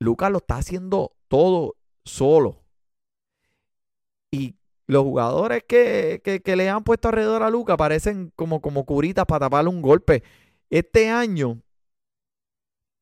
Lucas 0.01 0.31
lo 0.31 0.39
está 0.39 0.57
haciendo 0.57 1.13
todo 1.29 1.77
solo. 2.05 2.63
Y 4.31 4.57
los 4.87 5.05
jugadores 5.05 5.63
que, 5.67 6.21
que- 6.25 6.41
que 6.43 6.57
le 6.57 6.69
han 6.69 6.85
puesto 6.85 7.09
alrededor 7.09 7.43
a 7.43 7.51
Lucas 7.51 7.77
parecen 7.77 8.33
como, 8.35 8.61
como 8.61 8.85
curitas 8.85 9.25
para 9.27 9.47
taparle 9.47 9.71
un 9.71 9.83
golpe. 9.83 10.23
Este 10.73 11.11
año, 11.11 11.61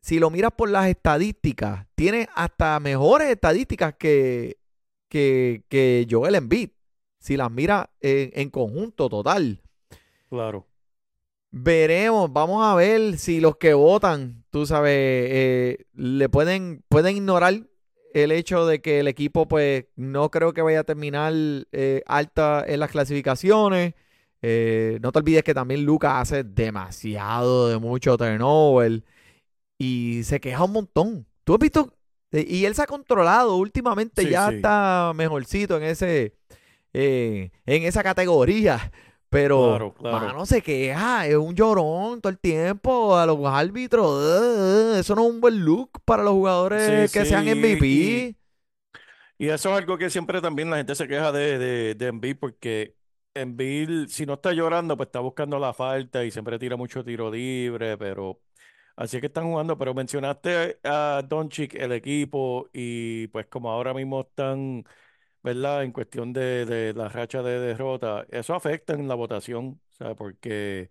si 0.02 0.18
lo 0.18 0.28
miras 0.28 0.50
por 0.50 0.68
las 0.68 0.88
estadísticas, 0.88 1.86
tiene 1.94 2.28
hasta 2.34 2.80
mejores 2.80 3.28
estadísticas 3.28 3.94
que, 3.96 4.58
que, 5.08 5.62
que 5.68 6.04
Joel 6.10 6.34
Embiid. 6.34 6.70
Si 7.20 7.36
las 7.36 7.48
miras 7.48 7.86
en, 8.00 8.32
en 8.34 8.50
conjunto 8.50 9.08
total. 9.08 9.62
Claro. 10.28 10.66
Veremos, 11.52 12.32
vamos 12.32 12.66
a 12.66 12.74
ver 12.74 13.16
si 13.18 13.38
los 13.38 13.56
que 13.56 13.72
votan, 13.72 14.44
tú 14.50 14.66
sabes, 14.66 14.90
eh, 14.92 15.86
le 15.94 16.28
pueden, 16.28 16.82
pueden 16.88 17.18
ignorar 17.18 17.68
el 18.14 18.32
hecho 18.32 18.66
de 18.66 18.82
que 18.82 18.98
el 18.98 19.06
equipo, 19.06 19.46
pues, 19.46 19.84
no 19.94 20.28
creo 20.32 20.52
que 20.54 20.62
vaya 20.62 20.80
a 20.80 20.84
terminar 20.84 21.32
eh, 21.70 22.02
alta 22.06 22.64
en 22.66 22.80
las 22.80 22.90
clasificaciones. 22.90 23.94
Eh, 24.42 24.98
no 25.02 25.12
te 25.12 25.18
olvides 25.18 25.44
que 25.44 25.54
también 25.54 25.84
Lucas 25.84 26.12
hace 26.16 26.44
demasiado 26.44 27.68
de 27.68 27.78
mucho 27.78 28.16
turnover 28.16 29.02
y 29.78 30.22
se 30.24 30.40
queja 30.40 30.64
un 30.64 30.72
montón. 30.72 31.26
¿Tú 31.44 31.54
has 31.54 31.60
visto? 31.60 31.94
Eh, 32.32 32.46
Y 32.48 32.64
él 32.64 32.74
se 32.74 32.82
ha 32.82 32.86
controlado 32.86 33.56
últimamente, 33.56 34.22
Sí, 34.22 34.30
ya 34.30 34.48
sí. 34.50 34.56
está 34.56 35.12
mejorcito 35.14 35.76
en 35.76 35.82
ese, 35.84 36.34
eh, 36.92 37.50
en 37.66 37.82
esa 37.84 38.02
categoría. 38.02 38.92
Pero, 39.30 39.58
Claro, 39.70 39.94
claro. 39.94 40.26
mano, 40.26 40.46
se 40.46 40.60
queja, 40.60 41.26
es 41.26 41.36
un 41.36 41.54
llorón 41.54 42.20
todo 42.20 42.30
el 42.32 42.38
tiempo 42.40 43.16
a 43.16 43.26
los 43.26 43.38
árbitros. 43.46 44.24
eso 44.98 45.14
no 45.14 45.22
es 45.24 45.30
un 45.30 45.40
buen 45.40 45.64
look 45.64 45.90
para 46.04 46.24
los 46.24 46.32
jugadores 46.32 47.10
Sí, 47.12 47.18
que 47.18 47.24
sean 47.24 47.46
MVP. 47.46 47.86
y- 47.86 48.36
Y 49.38 49.48
eso 49.48 49.70
es 49.70 49.78
algo 49.78 49.96
que 49.98 50.10
siempre 50.10 50.40
también 50.40 50.68
la 50.70 50.78
gente 50.78 50.94
se 50.96 51.06
queja 51.08 51.30
de, 51.32 51.58
de, 51.58 51.94
de 51.94 52.06
Embiid 52.08 52.36
porque 52.38 52.96
Embiid, 53.34 54.08
si 54.08 54.26
no 54.26 54.34
está 54.34 54.52
llorando, 54.52 54.96
pues 54.96 55.06
está 55.08 55.20
buscando 55.20 55.58
la 55.58 55.72
falta 55.72 56.24
y 56.24 56.30
siempre 56.32 56.58
tira 56.58 56.76
mucho 56.76 57.04
tiro 57.04 57.30
libre, 57.30 57.96
pero 57.96 58.40
así 58.96 59.16
es 59.16 59.20
que 59.20 59.28
están 59.28 59.44
jugando. 59.46 59.78
Pero 59.78 59.94
mencionaste 59.94 60.80
a 60.84 61.22
Doncic, 61.28 61.74
el 61.74 61.92
equipo, 61.92 62.68
y 62.72 63.28
pues 63.28 63.46
como 63.46 63.70
ahora 63.70 63.94
mismo 63.94 64.22
están, 64.22 64.84
¿verdad? 65.42 65.84
En 65.84 65.92
cuestión 65.92 66.32
de, 66.32 66.66
de 66.66 66.94
la 66.94 67.08
racha 67.08 67.42
de 67.42 67.60
derrota, 67.60 68.26
eso 68.30 68.54
afecta 68.54 68.94
en 68.94 69.08
la 69.08 69.14
votación, 69.16 69.80
o 69.90 69.92
sea, 69.94 70.14
porque 70.16 70.90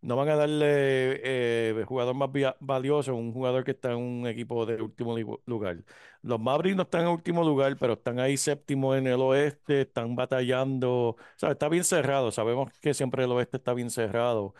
no 0.00 0.16
van 0.16 0.28
a 0.28 0.36
darle 0.36 1.20
eh, 1.24 1.84
jugador 1.86 2.14
más 2.14 2.30
valioso 2.60 3.12
a 3.12 3.14
un 3.14 3.32
jugador 3.32 3.64
que 3.64 3.72
está 3.72 3.92
en 3.92 3.98
un 3.98 4.26
equipo 4.26 4.64
de 4.66 4.80
último 4.82 5.16
lugar. 5.46 5.84
Los 6.22 6.40
Mavericks 6.40 6.76
no 6.76 6.82
están 6.82 7.02
en 7.02 7.08
último 7.08 7.44
lugar, 7.44 7.76
pero 7.78 7.94
están 7.94 8.18
ahí 8.20 8.36
séptimo 8.36 8.94
en 8.94 9.06
el 9.06 9.20
oeste, 9.20 9.82
están 9.82 10.16
batallando. 10.16 10.90
O 11.10 11.16
sea, 11.36 11.52
está 11.52 11.68
bien 11.68 11.84
cerrado. 11.84 12.30
Sabemos 12.32 12.70
que 12.80 12.94
siempre 12.94 13.24
el 13.24 13.32
oeste 13.32 13.56
está 13.58 13.74
bien 13.74 13.90
cerrado. 13.90 14.54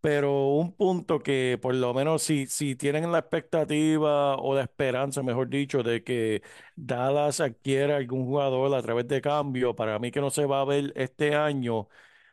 Pero 0.00 0.48
un 0.54 0.72
punto 0.76 1.18
que 1.20 1.58
por 1.60 1.74
lo 1.74 1.92
menos 1.92 2.22
si, 2.22 2.46
si 2.46 2.76
tienen 2.76 3.10
la 3.10 3.18
expectativa 3.18 4.36
o 4.36 4.54
la 4.54 4.62
esperanza, 4.62 5.22
mejor 5.24 5.48
dicho, 5.48 5.82
de 5.82 6.04
que 6.04 6.42
Dallas 6.76 7.40
adquiera 7.40 7.96
algún 7.96 8.24
jugador 8.24 8.72
a 8.74 8.82
través 8.82 9.08
de 9.08 9.20
cambio, 9.20 9.74
para 9.74 9.98
mí 9.98 10.12
que 10.12 10.20
no 10.20 10.30
se 10.30 10.46
va 10.46 10.60
a 10.60 10.64
ver 10.64 10.92
este 10.94 11.34
año, 11.34 11.88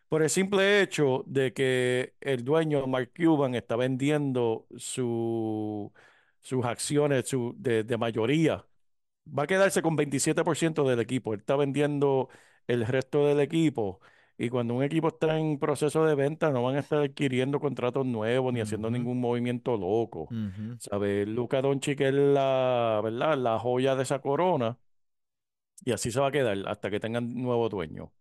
por 0.10 0.22
el 0.24 0.30
simple 0.30 0.82
hecho 0.82 1.24
de 1.28 1.54
que 1.54 2.14
el 2.22 2.44
dueño, 2.44 2.86
Mark 2.88 3.12
Cuban, 3.16 3.56
está 3.56 3.76
vendiendo 3.76 4.68
su, 4.78 5.92
sus 6.42 6.66
acciones 6.66 7.28
su- 7.30 7.56
de, 7.58 7.84
de 7.84 7.98
mayoría. 7.98 8.66
Va 9.28 9.44
a 9.44 9.48
quedarse 9.48 9.82
con 9.82 9.96
27% 9.96 10.84
del 10.88 11.00
equipo. 11.00 11.34
Él 11.34 11.40
está 11.40 11.56
vendiendo 11.56 12.30
el 12.68 12.86
resto 12.86 13.26
del 13.28 13.40
equipo. 13.40 14.00
Y 14.38 14.50
cuando 14.50 14.74
un 14.76 14.84
equipo 14.84 15.08
está 15.08 15.40
en 15.40 15.58
proceso 15.60 16.06
de 16.06 16.14
venta, 16.14 16.52
no 16.52 16.62
van 16.62 16.76
a 16.76 16.80
estar 16.80 17.00
adquiriendo 17.02 17.60
contratos 17.60 18.06
nuevos 18.06 18.54
ni 18.54 18.60
haciendo 18.60 18.90
ningún 18.92 19.20
movimiento 19.20 19.78
loco. 19.78 20.24
Ujú. 20.24 20.76
¿Sabes? 20.78 21.28
Luka 21.28 21.62
Doncic 21.62 22.02
es 22.02 22.14
la, 22.14 23.00
¿verdad? 23.04 23.38
La 23.38 23.58
joya 23.60 23.96
de 23.96 24.04
esa 24.04 24.20
corona. 24.20 24.78
Y 25.84 25.92
así 25.92 26.12
se 26.12 26.20
va 26.20 26.28
a 26.28 26.32
quedar 26.32 26.58
hasta 26.68 26.90
que 26.90 27.00
tengan 27.00 27.34
nuevo 27.34 27.70
dueño. 27.70 28.12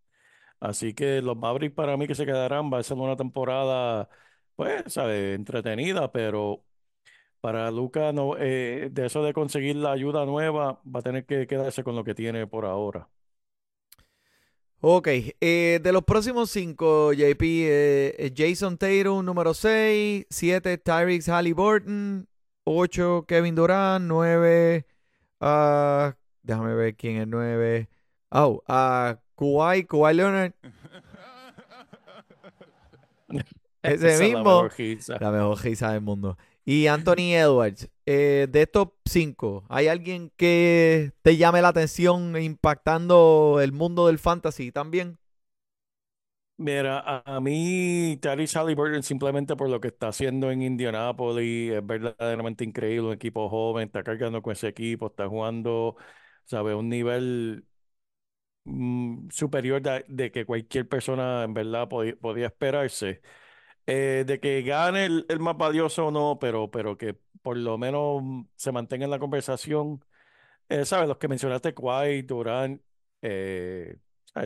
Así 0.60 0.94
que 0.94 1.22
los 1.22 1.36
Mavericks 1.36 1.74
para 1.74 1.96
mí 1.96 2.06
que 2.06 2.14
se 2.14 2.26
quedarán 2.26 2.72
va 2.72 2.78
a 2.78 2.82
ser 2.82 2.96
una 2.96 3.16
temporada, 3.16 4.08
pues, 4.56 4.84
¿sabes? 4.92 5.34
Entretenida, 5.36 6.10
pero 6.12 6.64
para 7.40 7.70
Luka 7.70 8.12
no, 8.12 8.36
eh, 8.38 8.88
de 8.90 9.06
eso 9.06 9.22
de 9.22 9.34
conseguir 9.34 9.76
la 9.76 9.92
ayuda 9.92 10.24
nueva, 10.26 10.80
va 10.84 11.00
a 11.00 11.02
tener 11.02 11.26
que 11.26 11.46
quedarse 11.46 11.84
con 11.84 11.96
lo 11.96 12.04
que 12.04 12.14
tiene 12.14 12.46
por 12.46 12.64
ahora. 12.64 13.08
Ok, 14.80 15.08
eh, 15.40 15.80
de 15.82 15.92
los 15.92 16.04
próximos 16.04 16.50
cinco, 16.50 17.12
JP, 17.12 17.42
eh, 17.42 18.32
Jason 18.36 18.76
Tatum, 18.76 19.24
número 19.24 19.54
6, 19.54 20.26
7, 20.28 20.78
Tyrese 20.78 21.32
Halliburton, 21.32 22.28
8, 22.64 23.24
Kevin 23.26 23.54
Durant, 23.54 24.04
9, 24.06 24.86
ah, 25.40 26.16
déjame 26.42 26.74
ver 26.74 26.96
quién 26.96 27.16
es 27.16 27.26
9, 27.26 27.88
oh, 28.30 28.62
ah, 28.68 29.18
Kawhi, 29.36 29.84
Kawhi 29.86 30.14
Leonard, 30.14 30.52
Ese 33.82 34.18
la 34.18 34.18
mismo. 34.18 34.40
mejor 34.42 34.72
la 35.18 35.30
mejor 35.30 35.62
risa 35.62 35.92
del 35.92 36.00
mundo, 36.02 36.36
y 36.64 36.86
Anthony 36.86 37.34
Edwards. 37.34 37.88
Eh, 38.06 38.48
de 38.50 38.62
estos 38.62 38.88
cinco, 39.06 39.64
¿hay 39.68 39.88
alguien 39.88 40.30
que 40.36 41.12
te 41.22 41.36
llame 41.36 41.62
la 41.62 41.68
atención 41.68 42.36
impactando 42.40 43.60
el 43.62 43.72
mundo 43.72 44.06
del 44.08 44.18
fantasy 44.18 44.72
también? 44.72 45.18
Mira, 46.56 47.00
a, 47.00 47.36
a 47.36 47.40
mí 47.40 48.16
Tyrese 48.22 48.58
Halliburton 48.60 49.02
simplemente 49.02 49.56
por 49.56 49.68
lo 49.68 49.80
que 49.80 49.88
está 49.88 50.08
haciendo 50.08 50.52
en 50.52 50.62
Indianapolis 50.62 51.72
es 51.72 51.84
verdaderamente 51.84 52.62
increíble, 52.62 53.08
un 53.08 53.12
equipo 53.14 53.48
joven, 53.48 53.86
está 53.88 54.04
cargando 54.04 54.40
con 54.40 54.52
ese 54.52 54.68
equipo, 54.68 55.08
está 55.08 55.28
jugando, 55.28 55.96
¿sabes? 56.44 56.76
Un 56.76 56.88
nivel 56.88 57.66
mm, 58.64 59.28
superior 59.30 59.82
de, 59.82 60.04
de 60.08 60.32
que 60.32 60.44
cualquier 60.46 60.88
persona 60.88 61.44
en 61.44 61.54
verdad 61.54 61.88
podía, 61.88 62.16
podía 62.16 62.46
esperarse. 62.46 63.22
Eh, 63.86 64.24
de 64.26 64.40
que 64.40 64.62
gane 64.62 65.06
el, 65.06 65.26
el 65.28 65.40
más 65.40 65.56
valioso 65.58 66.06
o 66.06 66.10
no, 66.10 66.38
pero, 66.40 66.70
pero 66.70 66.96
que 66.98 67.16
por 67.42 67.56
lo 67.58 67.78
menos 67.78 68.22
mm, 68.22 68.42
se 68.56 68.72
mantenga 68.72 69.04
en 69.06 69.10
la 69.10 69.18
conversación. 69.18 70.04
eh, 70.68 70.84
¿sabes? 70.84 71.08
Los 71.08 71.18
que 71.18 71.28
mencionaste, 71.28 71.74
Kawhi, 71.74 72.22
Durant, 72.22 72.82
eh. 73.22 73.98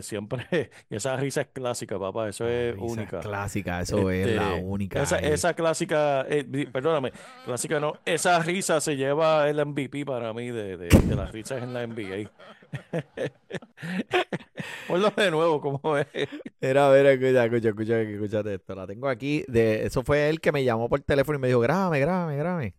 Siempre, 0.03 0.47
y 0.91 0.97
esa 0.97 1.17
risa 1.17 1.43
es 1.43 1.49
clásica, 1.49 1.99
papá, 1.99 2.29
eso 2.29 2.47
es 2.49 2.77
Risa 2.77 2.79
única. 2.79 3.19
Clásica, 3.19 3.81
eso 3.83 4.11
es 4.11 4.29
la 4.31 4.55
Este, 4.55 4.57
única. 4.57 5.03
esa, 5.03 5.19
eh. 5.19 5.33
esa 5.33 5.55
clásica, 5.55 6.27
eh, 6.29 6.45
perdóname, 6.73 7.13
clásica 7.43 7.81
no, 7.81 8.01
esa 8.05 8.39
risa 8.43 8.81
se 8.81 8.97
lleva 8.97 9.49
el 9.49 9.59
MVP 9.61 10.05
para 10.05 10.33
mí 10.35 10.51
de, 10.51 10.77
de, 10.77 11.03
de 11.03 11.17
las 11.17 11.33
risas 11.33 11.63
en 11.63 11.73
la 11.73 11.83
NBA. 11.83 12.33
Ponlo 14.87 15.11
de 15.11 15.31
nuevo, 15.31 15.61
como 15.61 15.97
es. 15.97 16.07
Mira, 16.61 16.91
mira, 16.91 17.13
escucha, 17.13 17.45
escucha, 17.45 17.69
escucha, 17.69 18.01
escúchate 18.01 18.55
esto. 18.55 18.75
La 18.75 18.87
tengo 18.87 19.09
aquí. 19.09 19.45
De, 19.49 19.85
eso 19.87 20.03
fue 20.03 20.29
él 20.29 20.41
que 20.41 20.53
me 20.53 20.65
llamó 20.65 20.89
por 20.89 21.01
teléfono 21.01 21.39
y 21.39 21.41
me 21.43 21.49
dijo, 21.49 21.61
grábame, 21.61 22.01
grábame, 22.01 22.37
grábame. 22.37 22.75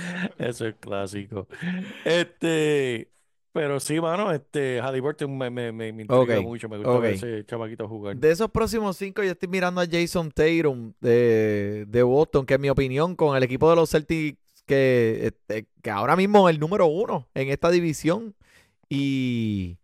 Eso 0.38 0.66
es 0.66 0.74
clásico. 0.76 1.48
Este, 2.04 3.10
pero 3.58 3.80
sí, 3.80 4.00
mano, 4.00 4.30
este, 4.30 4.80
Halliburton 4.80 5.36
me, 5.36 5.50
me, 5.50 5.72
me, 5.72 5.92
me 5.92 6.02
intriga 6.02 6.40
mucho, 6.40 6.68
me 6.68 6.76
gusta 6.76 6.96
ver 6.98 7.14
ese 7.14 7.44
chamaquito 7.44 7.88
jugar. 7.88 8.16
De 8.16 8.30
esos 8.30 8.48
próximos 8.52 8.96
cinco, 8.96 9.20
yo 9.24 9.32
estoy 9.32 9.48
mirando 9.48 9.80
a 9.80 9.84
Jason 9.84 10.30
Tatum 10.30 10.92
de, 11.00 11.84
de 11.88 12.02
Boston, 12.04 12.46
que 12.46 12.54
en 12.54 12.60
mi 12.60 12.70
opinión, 12.70 13.16
con 13.16 13.36
el 13.36 13.42
equipo 13.42 13.68
de 13.68 13.74
los 13.74 13.90
Celtics, 13.90 14.38
que, 14.64 15.26
este, 15.26 15.66
que 15.82 15.90
ahora 15.90 16.14
mismo 16.14 16.48
es 16.48 16.54
el 16.54 16.60
número 16.60 16.86
uno 16.86 17.26
en 17.34 17.48
esta 17.48 17.68
división. 17.68 18.36
Y 18.88 19.78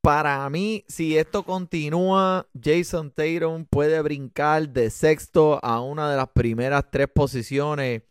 para 0.00 0.50
mí, 0.50 0.82
si 0.88 1.16
esto 1.16 1.44
continúa, 1.44 2.48
Jason 2.60 3.12
Tatum 3.12 3.64
puede 3.66 4.02
brincar 4.02 4.68
de 4.70 4.90
sexto 4.90 5.64
a 5.64 5.80
una 5.80 6.10
de 6.10 6.16
las 6.16 6.30
primeras 6.30 6.90
tres 6.90 7.06
posiciones 7.14 8.02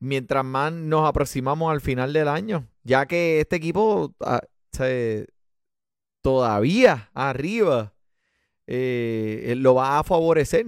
mientras 0.00 0.44
más 0.44 0.72
nos 0.72 1.08
aproximamos 1.08 1.72
al 1.72 1.80
final 1.80 2.12
del 2.12 2.28
año, 2.28 2.68
ya 2.88 3.06
que 3.06 3.40
este 3.40 3.56
equipo 3.56 4.14
ah, 4.20 4.40
se- 4.72 5.28
todavía 6.22 7.10
arriba 7.14 7.94
eh, 8.66 9.54
lo 9.58 9.74
va 9.76 9.98
a 9.98 10.04
favorecer. 10.04 10.66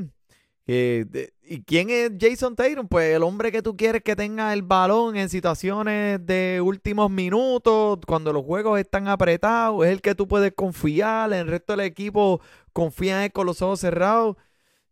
¿Y 1.52 1.62
quién 1.64 1.90
es 1.90 2.12
Jason 2.20 2.54
Tatum? 2.54 2.86
Pues 2.86 3.16
el 3.16 3.24
hombre 3.24 3.50
que 3.50 3.62
tú 3.62 3.76
quieres 3.76 4.02
que 4.02 4.14
tenga 4.14 4.52
el 4.52 4.62
balón 4.62 5.16
en 5.16 5.28
situaciones 5.28 6.24
de 6.24 6.60
últimos 6.62 7.10
minutos, 7.10 7.98
cuando 8.06 8.32
los 8.32 8.44
juegos 8.44 8.78
están 8.78 9.08
apretados, 9.08 9.84
es 9.84 9.90
el 9.92 10.00
que 10.00 10.14
tú 10.14 10.28
puedes 10.28 10.52
confiar, 10.54 11.32
el 11.32 11.48
resto 11.48 11.72
del 11.72 11.86
equipo 11.86 12.40
confía 12.72 13.18
en 13.18 13.24
él 13.24 13.32
con 13.32 13.46
los 13.46 13.62
ojos 13.62 13.80
cerrados. 13.80 14.36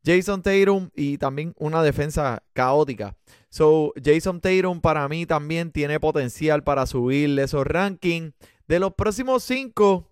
Jason 0.04 0.42
Tatum 0.42 0.90
y 0.96 1.18
también 1.18 1.54
una 1.58 1.82
defensa 1.82 2.42
caótica. 2.54 3.14
So, 3.50 3.92
Jason 4.02 4.40
Tatum 4.40 4.80
para 4.80 5.08
mí 5.08 5.24
también 5.26 5.72
tiene 5.72 5.98
potencial 6.00 6.62
para 6.62 6.86
subir 6.86 7.38
esos 7.38 7.66
rankings. 7.66 8.34
De 8.66 8.78
los 8.78 8.92
próximos 8.94 9.42
cinco, 9.42 10.10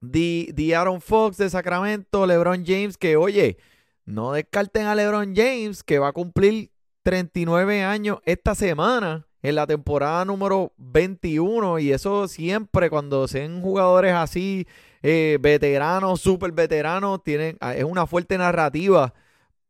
the 0.00 0.74
Aaron 0.74 1.00
Fox 1.00 1.36
de 1.36 1.50
Sacramento, 1.50 2.26
LeBron 2.26 2.64
James, 2.66 2.96
que 2.96 3.16
oye, 3.16 3.58
no 4.04 4.32
descarten 4.32 4.86
a 4.86 4.94
LeBron 4.94 5.34
James, 5.34 5.82
que 5.84 5.98
va 5.98 6.08
a 6.08 6.12
cumplir 6.12 6.70
39 7.02 7.82
años 7.82 8.18
esta 8.24 8.54
semana 8.54 9.26
en 9.42 9.54
la 9.56 9.66
temporada 9.66 10.24
número 10.24 10.72
21. 10.76 11.78
Y 11.78 11.92
eso 11.92 12.28
siempre, 12.28 12.90
cuando 12.90 13.28
sean 13.28 13.60
jugadores 13.60 14.14
así, 14.14 14.66
eh, 15.02 15.38
veteranos, 15.40 16.20
súper 16.20 16.52
veteranos, 16.52 17.22
tienen, 17.22 17.56
ah, 17.60 17.74
es 17.74 17.84
una 17.84 18.06
fuerte 18.06 18.38
narrativa 18.38 19.14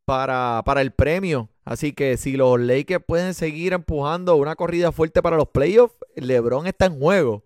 para, 0.04 0.62
para 0.64 0.82
el 0.82 0.92
premio. 0.92 1.48
Así 1.64 1.92
que 1.92 2.16
si 2.16 2.36
los 2.36 2.58
Lakers 2.60 3.04
pueden 3.06 3.34
seguir 3.34 3.72
empujando 3.72 4.36
una 4.36 4.56
corrida 4.56 4.90
fuerte 4.92 5.22
para 5.22 5.36
los 5.36 5.48
playoffs, 5.48 5.94
LeBron 6.16 6.66
está 6.66 6.86
en 6.86 6.98
juego. 6.98 7.44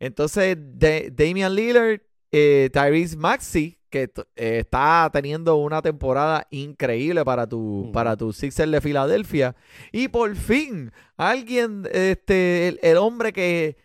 Entonces, 0.00 0.56
Da- 0.58 1.08
Damian 1.12 1.54
Lillard, 1.54 2.00
eh, 2.32 2.70
Tyrese 2.72 3.16
Maxey, 3.16 3.78
que 3.90 4.04
eh, 4.36 4.58
está 4.60 5.10
teniendo 5.12 5.56
una 5.56 5.82
temporada 5.82 6.46
increíble 6.50 7.24
para 7.26 7.46
tu, 7.46 7.82
Ujú. 7.82 7.92
para 7.92 8.16
tu 8.16 8.32
Sixers 8.32 8.70
de 8.72 8.80
Filadelfia. 8.80 9.54
Y 9.92 10.08
por 10.08 10.34
fin, 10.34 10.90
alguien, 11.18 11.86
este, 11.92 12.68
el, 12.68 12.80
el 12.82 12.96
hombre 12.96 13.34
que, 13.34 13.76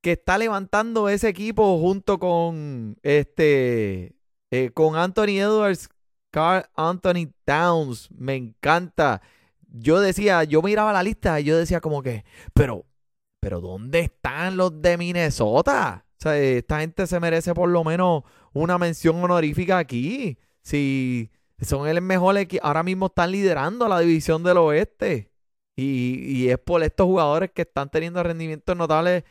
que 0.00 0.12
está 0.12 0.38
levantando 0.38 1.08
ese 1.08 1.28
equipo 1.28 1.76
junto 1.80 2.20
con 2.20 2.96
este 3.02 4.14
eh, 4.52 4.70
con 4.72 4.94
Anthony 4.96 5.40
Edwards, 5.40 5.90
Carl 6.30 6.64
Anthony 6.74 7.32
Towns. 7.44 8.10
Me 8.12 8.36
encanta. 8.36 9.22
Yo 9.70 10.00
decía, 10.00 10.44
yo 10.44 10.62
miraba 10.62 10.92
la 10.92 11.02
lista 11.02 11.38
y 11.40 11.44
yo 11.44 11.56
decía 11.58 11.80
como 11.80 12.02
que, 12.02 12.24
pero, 12.54 12.86
pero 13.40 13.60
¿dónde 13.60 14.00
están 14.00 14.56
los 14.56 14.80
de 14.82 14.96
Minnesota? 14.98 16.04
O 16.18 16.22
sea, 16.22 16.36
esta 16.38 16.80
gente 16.80 17.06
se 17.06 17.20
merece 17.20 17.54
por 17.54 17.68
lo 17.68 17.84
menos 17.84 18.24
una 18.52 18.78
mención 18.78 19.22
honorífica 19.22 19.78
aquí. 19.78 20.38
Si 20.62 21.30
son 21.60 21.86
el 21.88 22.00
mejor 22.02 22.36
equipo, 22.38 22.64
ahora 22.66 22.82
mismo 22.82 23.06
están 23.06 23.30
liderando 23.32 23.88
la 23.88 24.00
división 24.00 24.42
del 24.42 24.56
oeste. 24.58 25.30
Y, 25.76 26.24
y 26.44 26.50
es 26.50 26.58
por 26.58 26.82
estos 26.82 27.06
jugadores 27.06 27.52
que 27.52 27.62
están 27.62 27.88
teniendo 27.90 28.22
rendimientos 28.22 28.76
notables 28.76 29.24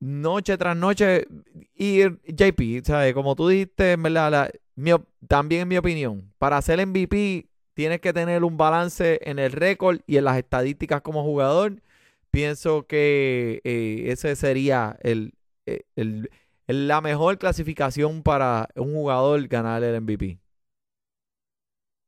noche 0.00 0.56
tras 0.58 0.76
noche. 0.76 1.26
Y 1.74 2.02
JP, 2.04 2.82
¿sabes? 2.84 3.14
como 3.14 3.34
tú 3.36 3.48
dijiste, 3.48 3.92
en 3.92 4.02
verdad, 4.02 4.30
la- 4.30 4.50
mi 4.76 4.92
también 5.28 5.62
en 5.62 5.68
mi 5.68 5.76
opinión, 5.78 6.32
para 6.38 6.60
ser 6.62 6.80
MVP 6.80 7.48
tienes 7.74 8.00
que 8.00 8.12
tener 8.12 8.44
un 8.44 8.56
balance 8.56 9.20
en 9.24 9.38
el 9.38 9.52
récord 9.52 10.00
y 10.06 10.16
en 10.18 10.24
las 10.24 10.38
estadísticas 10.38 11.02
como 11.02 11.22
jugador. 11.24 11.82
Pienso 12.30 12.86
que 12.86 13.60
eh, 13.64 14.04
ese 14.12 14.36
sería 14.36 14.98
el, 15.02 15.34
el- 15.66 16.30
el- 16.68 16.88
la 16.88 17.00
mejor 17.00 17.38
clasificación 17.38 18.22
para 18.22 18.68
un 18.76 18.92
jugador 18.94 19.46
ganar 19.48 19.82
el 19.84 19.94
MVP. 20.02 20.38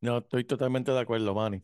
No, 0.00 0.18
estoy 0.18 0.44
totalmente 0.44 0.92
de 0.92 1.00
acuerdo, 1.00 1.34
Manny. 1.34 1.62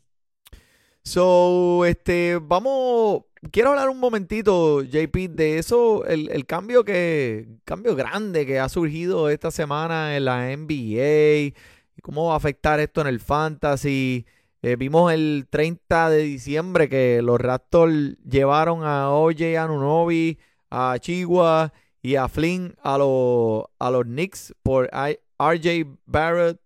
So, 1.03 1.85
este, 1.85 2.39
vamos, 2.41 3.25
quiero 3.51 3.71
hablar 3.71 3.89
un 3.89 4.01
momentito, 4.01 4.83
JP, 4.83 5.31
de 5.31 5.59
eso, 5.59 6.05
el, 6.07 6.47
cambio 6.47 6.85
que, 6.85 7.49
cambio 7.65 7.97
grande 7.97 8.47
que 8.47 8.59
ha 8.59 8.69
surgido 8.69 9.29
esta 9.31 9.51
semana 9.51 10.17
en 10.17 10.25
la 10.25 10.57
NBA, 10.57 11.55
cómo 12.03 12.27
va 12.27 12.35
a 12.35 12.37
afectar 12.37 12.81
esto 12.81 13.01
en 13.01 13.07
el 13.09 13.21
fantasy. 13.21 14.27
Eh, 14.63 14.77
vimos 14.77 15.13
el 15.13 15.47
30 15.51 16.11
de 16.11 16.23
diciembre 16.23 16.89
que 16.89 17.21
los 17.23 17.41
Raptors 17.41 18.17
llevaron 18.25 18.85
a 18.85 19.11
OJ 19.11 19.59
Anunoby, 19.59 20.39
a 20.71 20.99
Chihuahua 20.99 21.73
y 22.03 22.17
a 22.17 22.29
Flynn 22.29 22.75
a, 22.83 22.99
los 22.99 23.65
a 23.79 23.91
los 23.91 24.05
Knicks 24.05 24.55
por 24.63 24.91
RJ 25.39 25.87
Barrett 26.07 26.61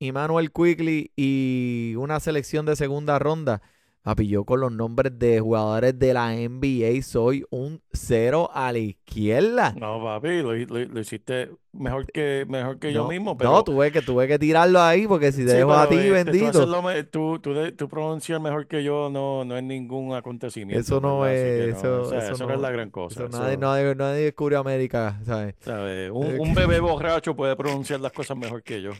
Emmanuel 0.00 0.50
Quickly 0.50 1.12
y 1.16 1.94
una 1.96 2.20
selección 2.20 2.66
de 2.66 2.76
segunda 2.76 3.18
ronda. 3.18 3.62
Papi, 4.02 4.28
yo 4.28 4.44
con 4.44 4.60
los 4.60 4.72
nombres 4.72 5.18
de 5.18 5.40
jugadores 5.40 5.98
de 5.98 6.14
la 6.14 6.34
NBA 6.34 7.02
soy 7.02 7.44
un 7.50 7.82
cero 7.92 8.48
a 8.54 8.72
la 8.72 8.78
izquierda. 8.78 9.74
No, 9.78 10.02
papi, 10.02 10.40
lo, 10.40 10.54
lo- 10.54 10.84
lo 10.86 11.00
hiciste 11.00 11.50
mejor 11.72 12.10
que, 12.10 12.46
mejor 12.48 12.78
que 12.78 12.94
yo 12.94 13.06
mismo, 13.08 13.36
no, 13.38 13.62
tuve 13.62 13.92
que, 13.92 14.00
tuve 14.00 14.26
que 14.26 14.38
tirarlo 14.38 14.80
ahí 14.80 15.06
porque 15.06 15.32
si 15.32 15.44
te 15.44 15.50
Sí, 15.50 15.56
dejo 15.58 15.74
a 15.74 15.86
ti, 15.86 15.96
este, 15.96 16.08
tú 16.08 16.14
bendito. 16.14 16.66
lo 16.66 16.82
me- 16.82 17.04
tú, 17.04 17.38
tú, 17.40 17.72
tú 17.72 17.88
pronunciar 17.90 18.40
mejor 18.40 18.66
que 18.66 18.82
yo 18.82 19.10
no, 19.10 19.44
no 19.44 19.56
es 19.58 19.62
ningún 19.62 20.14
acontecimiento, 20.14 20.80
Eso 20.80 21.00
no 21.00 21.26
es- 21.26 21.70
no, 21.70 21.78
eso- 21.78 22.00
o 22.00 22.04
sea, 22.04 22.18
eso 22.20 22.34
eso 22.34 22.46
no 22.46 22.54
es 22.54 22.60
la 22.60 22.70
gran 22.70 22.90
cosa. 22.90 23.24
Eso 23.24 23.38
nadie, 23.38 23.58
nadie, 23.58 23.94
nadie 23.94 24.24
descubrió 24.24 24.60
América, 24.60 25.20
¿sabes? 25.26 25.54
Eh, 25.66 26.10
un 26.12 26.54
bebé 26.54 26.80
borracho 26.80 27.36
puede 27.36 27.54
pronunciar 27.54 28.00
las 28.00 28.12
cosas 28.12 28.36
mejor 28.38 28.62
que 28.62 28.80
yo. 28.80 28.92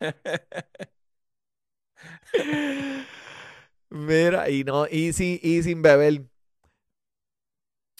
Mira, 3.90 4.50
y 4.50 4.64
no, 4.64 4.86
y, 4.86 5.12
sin- 5.12 5.40
y 5.42 5.62
sin 5.62 5.82
beber. 5.82 6.22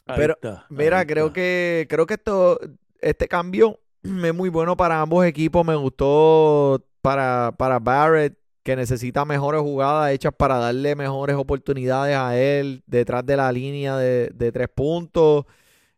Ahí 0.07 0.16
Pero, 0.16 0.35
está, 0.35 0.66
Mira, 0.68 1.07
creo 1.07 1.27
está. 1.27 1.35
que, 1.35 1.87
creo 1.88 2.07
que 2.07 2.14
esto, 2.14 2.59
este 3.01 3.29
cambio 3.29 3.81
es 4.03 4.35
muy 4.35 4.48
bueno 4.48 4.77
para 4.77 5.01
ambos 5.01 5.24
equipos. 5.27 5.64
Me 5.66 5.77
gustó 5.77 6.85
para, 7.03 7.55
para 7.57 7.79
Barrett, 7.79 8.38
que 8.62 8.77
necesita 8.77 9.24
mejores 9.24 9.61
jugadas 9.62 10.12
hechas 10.12 10.33
para 10.37 10.59
darle 10.59 10.94
mejores 10.94 11.37
oportunidades 11.37 12.16
a 12.16 12.37
él 12.38 12.83
detrás 12.87 13.24
de 13.24 13.37
la 13.37 13.51
línea 13.53 13.96
de, 13.96 14.31
de 14.35 14.53
tres 14.53 14.68
puntos. 14.68 15.44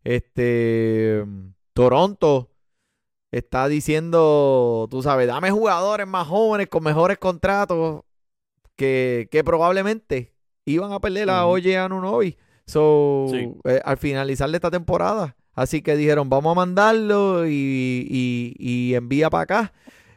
Este 0.04 1.24
Toronto 1.74 2.50
está 3.30 3.68
diciendo, 3.68 4.88
tú 4.90 5.02
sabes, 5.02 5.26
dame 5.28 5.50
jugadores 5.50 6.06
más 6.06 6.26
jóvenes 6.28 6.68
con 6.68 6.82
mejores 6.84 7.18
contratos 7.18 8.02
que, 8.80 9.28
que 9.30 9.44
probablemente 9.44 10.34
iban 10.64 10.92
a 10.92 11.00
perder 11.00 11.30
a. 11.30 11.46
Oye 11.46 11.76
Anunobi. 11.78 12.38
So, 12.66 12.82
Sí. 13.24 13.60
eh, 13.64 13.80
al 13.84 13.98
finalizar 13.98 14.50
de 14.50 14.56
esta 14.56 14.70
temporada. 14.70 15.36
Así 15.54 15.82
que 15.82 15.96
dijeron, 15.96 16.30
vamos 16.30 16.52
a 16.52 16.54
mandarlo 16.54 17.46
y, 17.46 17.52
y- 18.08 18.54
y 18.58 18.94
envía 18.94 19.28
para 19.30 19.42
acá. 19.44 19.72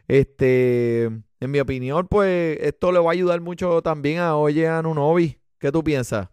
Este, 0.08 1.06
en 1.06 1.52
mi 1.52 1.60
opinión, 1.60 2.08
pues 2.08 2.58
esto 2.62 2.92
le 2.92 3.00
va 3.00 3.10
a 3.12 3.14
ayudar 3.14 3.42
mucho 3.42 3.82
también 3.82 4.20
a 4.20 4.38
Oye 4.38 4.68
Anunobi. 4.68 5.40
¿Qué 5.60 5.72
tú 5.72 5.84
piensas? 5.84 6.30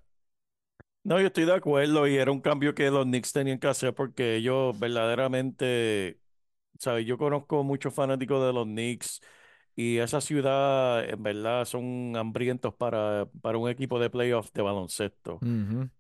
No, 1.03 1.19
yo 1.21 1.29
estoy 1.29 1.45
de 1.47 1.55
acuerdo 1.55 2.07
y 2.07 2.17
era 2.17 2.31
un 2.31 2.41
cambio 2.41 2.75
que 2.75 2.91
los 2.91 3.05
Knicks 3.07 3.33
tenían 3.33 3.59
que 3.59 3.69
hacer 3.69 3.95
porque 3.95 4.37
ellos 4.37 4.79
verdaderamente, 4.79 6.21
¿sabes? 6.79 7.07
Yo 7.07 7.19
conozco 7.19 7.65
muchos 7.65 7.95
fanáticos 7.95 8.47
de 8.47 8.53
los 8.53 8.67
Knicks 8.67 9.21
y 9.77 9.99
esa 9.99 10.21
ciudad 10.21 11.09
en 11.09 11.23
verdad 11.23 11.65
son 11.65 12.15
hambrientos 12.17 12.75
para, 12.75 13.29
para 13.41 13.57
un 13.59 13.71
equipo 13.71 13.99
de 13.99 14.11
playoff 14.11 14.53
de 14.53 14.63
baloncesto. 14.63 15.39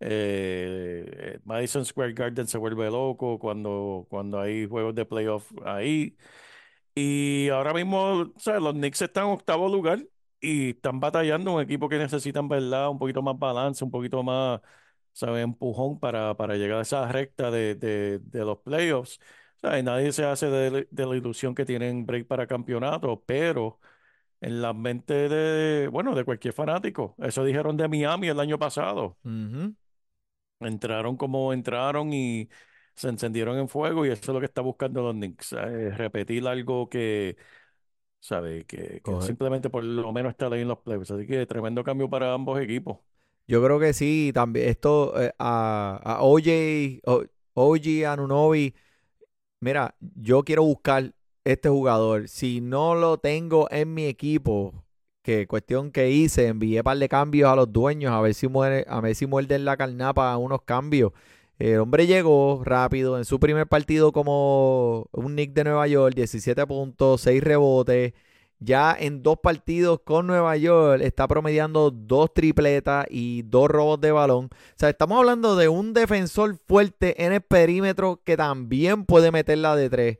Eh, 0.00 1.38
Madison 1.44 1.84
Square 1.84 2.12
Garden 2.12 2.46
se 2.46 2.58
vuelve 2.58 2.90
loco 2.90 3.38
cuando, 3.38 4.06
cuando 4.10 4.40
hay 4.40 4.66
juegos 4.66 4.94
de 4.94 5.06
playoff 5.06 5.50
ahí. 5.64 6.16
Y 6.94 7.48
ahora 7.48 7.72
mismo. 7.72 8.32
Los 8.44 8.72
Knicks 8.74 9.02
están 9.02 9.26
en 9.26 9.32
octavo 9.32 9.68
lugar 9.68 10.04
y 10.40 10.70
están 10.70 11.00
batallando 11.00 11.54
un 11.54 11.62
equipo 11.62 11.88
que 11.88 11.98
necesitan, 11.98 12.48
¿verdad? 12.48 12.90
Un 12.90 12.98
poquito 12.98 13.22
más 13.22 13.38
balance, 13.38 13.84
un 13.84 13.90
poquito 13.90 14.22
más, 14.22 14.60
¿sabes? 15.12 15.44
Empujón 15.44 15.98
para, 16.00 16.36
para 16.36 16.56
llegar 16.56 16.78
a 16.78 16.82
esa 16.82 17.10
recta 17.10 17.50
de, 17.50 17.74
de, 17.76 18.18
de 18.20 18.44
los 18.44 18.58
playoffs. 18.58 19.18
¿Sabes? 19.62 19.84
Nadie 19.84 20.12
se 20.12 20.24
hace 20.24 20.46
de, 20.46 20.88
de 20.90 21.06
la 21.06 21.16
ilusión 21.16 21.54
que 21.54 21.66
tienen 21.66 22.06
break 22.06 22.26
para 22.26 22.46
campeonato, 22.46 23.22
pero 23.26 23.78
en 24.40 24.62
la 24.62 24.72
mente 24.74 25.28
de, 25.28 25.88
bueno, 25.88 26.14
de 26.14 26.24
cualquier 26.24 26.54
fanático. 26.54 27.16
Eso 27.18 27.44
dijeron 27.44 27.76
de 27.76 27.88
Miami 27.88 28.28
el 28.28 28.40
año 28.40 28.58
pasado. 28.58 29.18
Entraron 30.60 31.16
como 31.16 31.52
entraron 31.54 32.12
y 32.12 32.48
se 32.94 33.08
encendieron 33.08 33.58
en 33.58 33.68
fuego 33.68 34.04
y 34.04 34.10
eso 34.10 34.20
es 34.22 34.28
lo 34.28 34.40
que 34.40 34.46
está 34.46 34.60
buscando 34.60 35.02
los 35.02 35.14
Knicks. 35.14 35.52
eh, 35.54 35.90
repetir 35.90 36.46
algo 36.46 36.88
que, 36.90 37.36
¿sabe? 38.20 38.66
Que, 38.66 39.02
simplemente 39.20 39.70
por 39.70 39.84
lo 39.84 40.12
menos 40.12 40.30
está 40.32 40.46
ahí 40.48 40.62
en 40.62 40.68
los 40.68 40.78
playoffs. 40.80 41.10
Así 41.12 41.26
que 41.26 41.46
tremendo 41.46 41.84
cambio 41.84 42.10
para 42.10 42.34
ambos 42.34 42.60
equipos. 42.60 42.98
Yo 43.46 43.62
creo 43.64 43.80
que 43.80 43.92
sí, 43.92 44.30
también 44.32 44.68
esto 44.68 45.20
eh, 45.20 45.32
a, 45.38 46.00
a 46.04 46.22
OJ, 46.22 47.00
o- 47.06 47.24
OG 47.54 48.06
Anunobi, 48.06 48.74
mira, 49.60 49.94
yo 50.16 50.42
quiero 50.42 50.64
buscar 50.64 51.14
este 51.44 51.68
jugador. 51.68 52.28
Si 52.28 52.60
no 52.60 52.94
lo 52.94 53.18
tengo 53.18 53.68
en 53.70 53.94
mi 53.94 54.06
equipo, 54.06 54.84
que 55.22 55.46
cuestión 55.46 55.90
que 55.92 56.10
hice, 56.10 56.48
envié 56.48 56.82
par 56.82 56.98
de 56.98 57.08
cambios 57.08 57.50
a 57.50 57.56
los 57.56 57.72
dueños 57.72 58.12
a 58.12 58.20
ver 58.20 58.34
si 58.34 58.48
muere, 58.48 58.84
a 58.88 59.00
ver 59.00 59.14
si 59.14 59.26
muerden 59.26 59.64
la 59.64 59.76
carnapa 59.76 60.36
unos 60.36 60.62
cambios. 60.62 61.12
El 61.58 61.78
hombre 61.80 62.06
llegó 62.06 62.62
rápido 62.64 63.18
en 63.18 63.24
su 63.26 63.38
primer 63.38 63.66
partido 63.66 64.12
como 64.12 65.08
un 65.12 65.34
Nick 65.34 65.52
de 65.52 65.64
Nueva 65.64 65.86
York, 65.88 66.14
17 66.14 66.66
puntos, 66.66 67.20
6 67.20 67.42
rebotes. 67.44 68.14
Ya 68.62 68.94
en 68.98 69.22
dos 69.22 69.38
partidos 69.42 70.00
con 70.04 70.26
Nueva 70.26 70.54
York 70.56 71.00
está 71.02 71.26
promediando 71.26 71.90
dos 71.90 72.32
tripletas 72.34 73.06
y 73.08 73.40
dos 73.42 73.68
robos 73.70 74.00
de 74.00 74.12
balón. 74.12 74.46
O 74.52 74.74
sea, 74.76 74.90
estamos 74.90 75.18
hablando 75.18 75.56
de 75.56 75.68
un 75.68 75.94
defensor 75.94 76.56
fuerte 76.68 77.24
en 77.24 77.32
el 77.32 77.40
perímetro 77.40 78.20
que 78.22 78.36
también 78.36 79.06
puede 79.06 79.30
meterla 79.32 79.74
de 79.76 79.88
tres. 79.88 80.18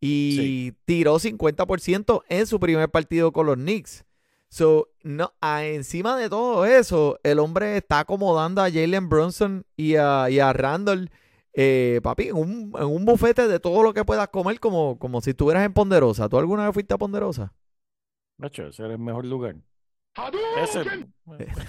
Y 0.00 0.32
Sí. 0.36 0.74
tiró 0.86 1.18
50% 1.18 2.22
en 2.28 2.46
su 2.46 2.58
primer 2.58 2.88
partido 2.90 3.30
con 3.32 3.46
los 3.46 3.56
Knicks. 3.56 4.04
So, 4.48 4.88
no, 5.02 5.32
a- 5.40 5.64
encima 5.64 6.16
de 6.16 6.28
todo 6.28 6.64
eso, 6.64 7.18
el 7.22 7.38
hombre 7.38 7.76
está 7.76 8.00
acomodando 8.00 8.62
a 8.62 8.70
Jalen 8.70 9.08
Brunson 9.08 9.64
y 9.76 9.96
a, 9.96 10.28
y 10.30 10.40
a 10.40 10.52
Randall, 10.52 11.10
eh, 11.54 12.00
papi, 12.02 12.28
en 12.28 12.36
un, 12.36 12.72
en 12.78 12.84
un 12.86 13.04
bufete 13.04 13.46
de 13.48 13.60
todo 13.60 13.82
lo 13.82 13.92
que 13.94 14.04
puedas 14.04 14.28
comer, 14.28 14.58
como, 14.60 14.98
como 14.98 15.20
si 15.20 15.30
estuvieras 15.30 15.64
en 15.64 15.72
Ponderosa. 15.74 16.28
¿Tú 16.28 16.38
alguna 16.38 16.64
vez 16.64 16.72
fuiste 16.74 16.94
a 16.94 16.98
Ponderosa? 16.98 17.52
Nacho, 18.42 18.66
ese 18.66 18.82
era 18.82 18.92
el 18.94 18.98
mejor 18.98 19.24
lugar. 19.24 19.56
Ese, 20.60 20.82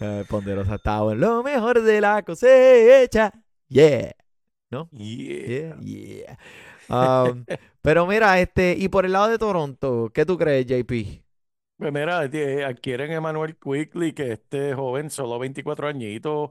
Eh, 0.00 0.24
Ponderosa 0.28 0.74
estaba 0.74 1.12
en 1.12 1.20
lo 1.20 1.44
mejor 1.44 1.80
de 1.80 2.00
la 2.00 2.22
cosecha. 2.24 3.30
Yeah. 3.68 4.12
¿No? 4.70 4.88
yeah. 4.90 5.76
Yeah, 5.78 5.78
yeah. 5.78 6.38
Um, 6.88 7.44
pero 7.80 8.04
mira, 8.04 8.40
este, 8.40 8.74
y 8.76 8.88
por 8.88 9.06
el 9.06 9.12
lado 9.12 9.28
de 9.28 9.38
Toronto, 9.38 10.10
¿qué 10.12 10.26
tú 10.26 10.36
crees, 10.36 10.66
JP? 10.66 11.22
Pues 11.76 11.92
mira, 11.92 12.24
eh, 12.24 12.64
adquieren 12.64 13.12
a 13.12 13.14
Emmanuel 13.14 13.56
Quickly, 13.56 14.12
que 14.12 14.32
este 14.32 14.74
joven, 14.74 15.10
solo 15.10 15.38
24 15.38 15.86
añitos, 15.86 16.50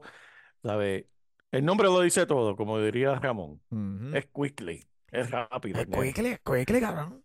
¿sabe? 0.62 1.08
El 1.52 1.64
nombre 1.64 1.88
lo 1.88 2.00
dice 2.00 2.26
todo, 2.26 2.56
como 2.56 2.80
diría 2.80 3.14
Ramón. 3.16 3.60
Ujú. 3.70 4.16
Es 4.16 4.26
Quickly, 4.26 4.86
es 5.12 5.30
rápido. 5.30 5.80
El 5.80 5.90
nene. 5.90 5.96
cuéquele, 5.96 6.38
cuéquele, 6.42 6.80
cabrón. 6.80 7.23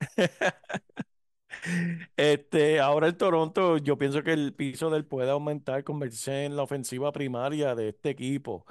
Este, 2.16 2.80
ahora 2.80 3.06
el 3.06 3.16
Toronto, 3.16 3.78
yo 3.78 3.96
pienso 3.98 4.22
que 4.22 4.32
el 4.32 4.54
piso 4.54 4.90
del 4.90 5.04
puede 5.06 5.30
aumentar, 5.30 5.84
convertirse 5.84 6.44
en 6.44 6.56
la 6.56 6.62
ofensiva 6.62 7.12
primaria 7.12 7.74
de 7.74 7.88
este 7.90 8.10
equipo. 8.10 8.66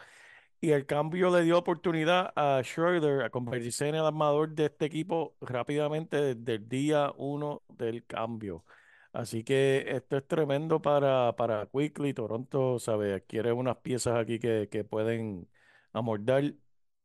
Y 0.61 0.71
el 0.71 0.85
cambio 0.85 1.29
le 1.35 1.43
dio 1.43 1.57
oportunidad 1.59 2.33
a 2.35 2.61
Schroeder 2.63 3.23
a 3.23 3.29
convertirse 3.31 3.87
en 3.89 3.95
el 3.95 4.05
armador 4.05 4.51
de 4.55 4.65
este 4.67 4.85
equipo 4.85 5.35
rápidamente 5.41 6.35
desde 6.35 6.55
el 6.55 6.69
día 6.69 7.13
uno 7.17 7.63
del 7.69 8.05
cambio. 8.05 8.65
Así 9.13 9.43
que 9.43 9.85
esto 9.89 10.17
es 10.17 10.27
tremendo 10.27 10.81
para, 10.81 11.35
para 11.35 11.67
Quickly. 11.67 12.13
Toronto, 12.13 12.79
¿sabe? 12.79 13.13
Adquiere 13.15 13.51
unas 13.53 13.77
piezas 13.77 14.17
aquí 14.17 14.39
que, 14.39 14.69
que 14.71 14.83
pueden 14.85 15.49
amordar, 15.93 16.53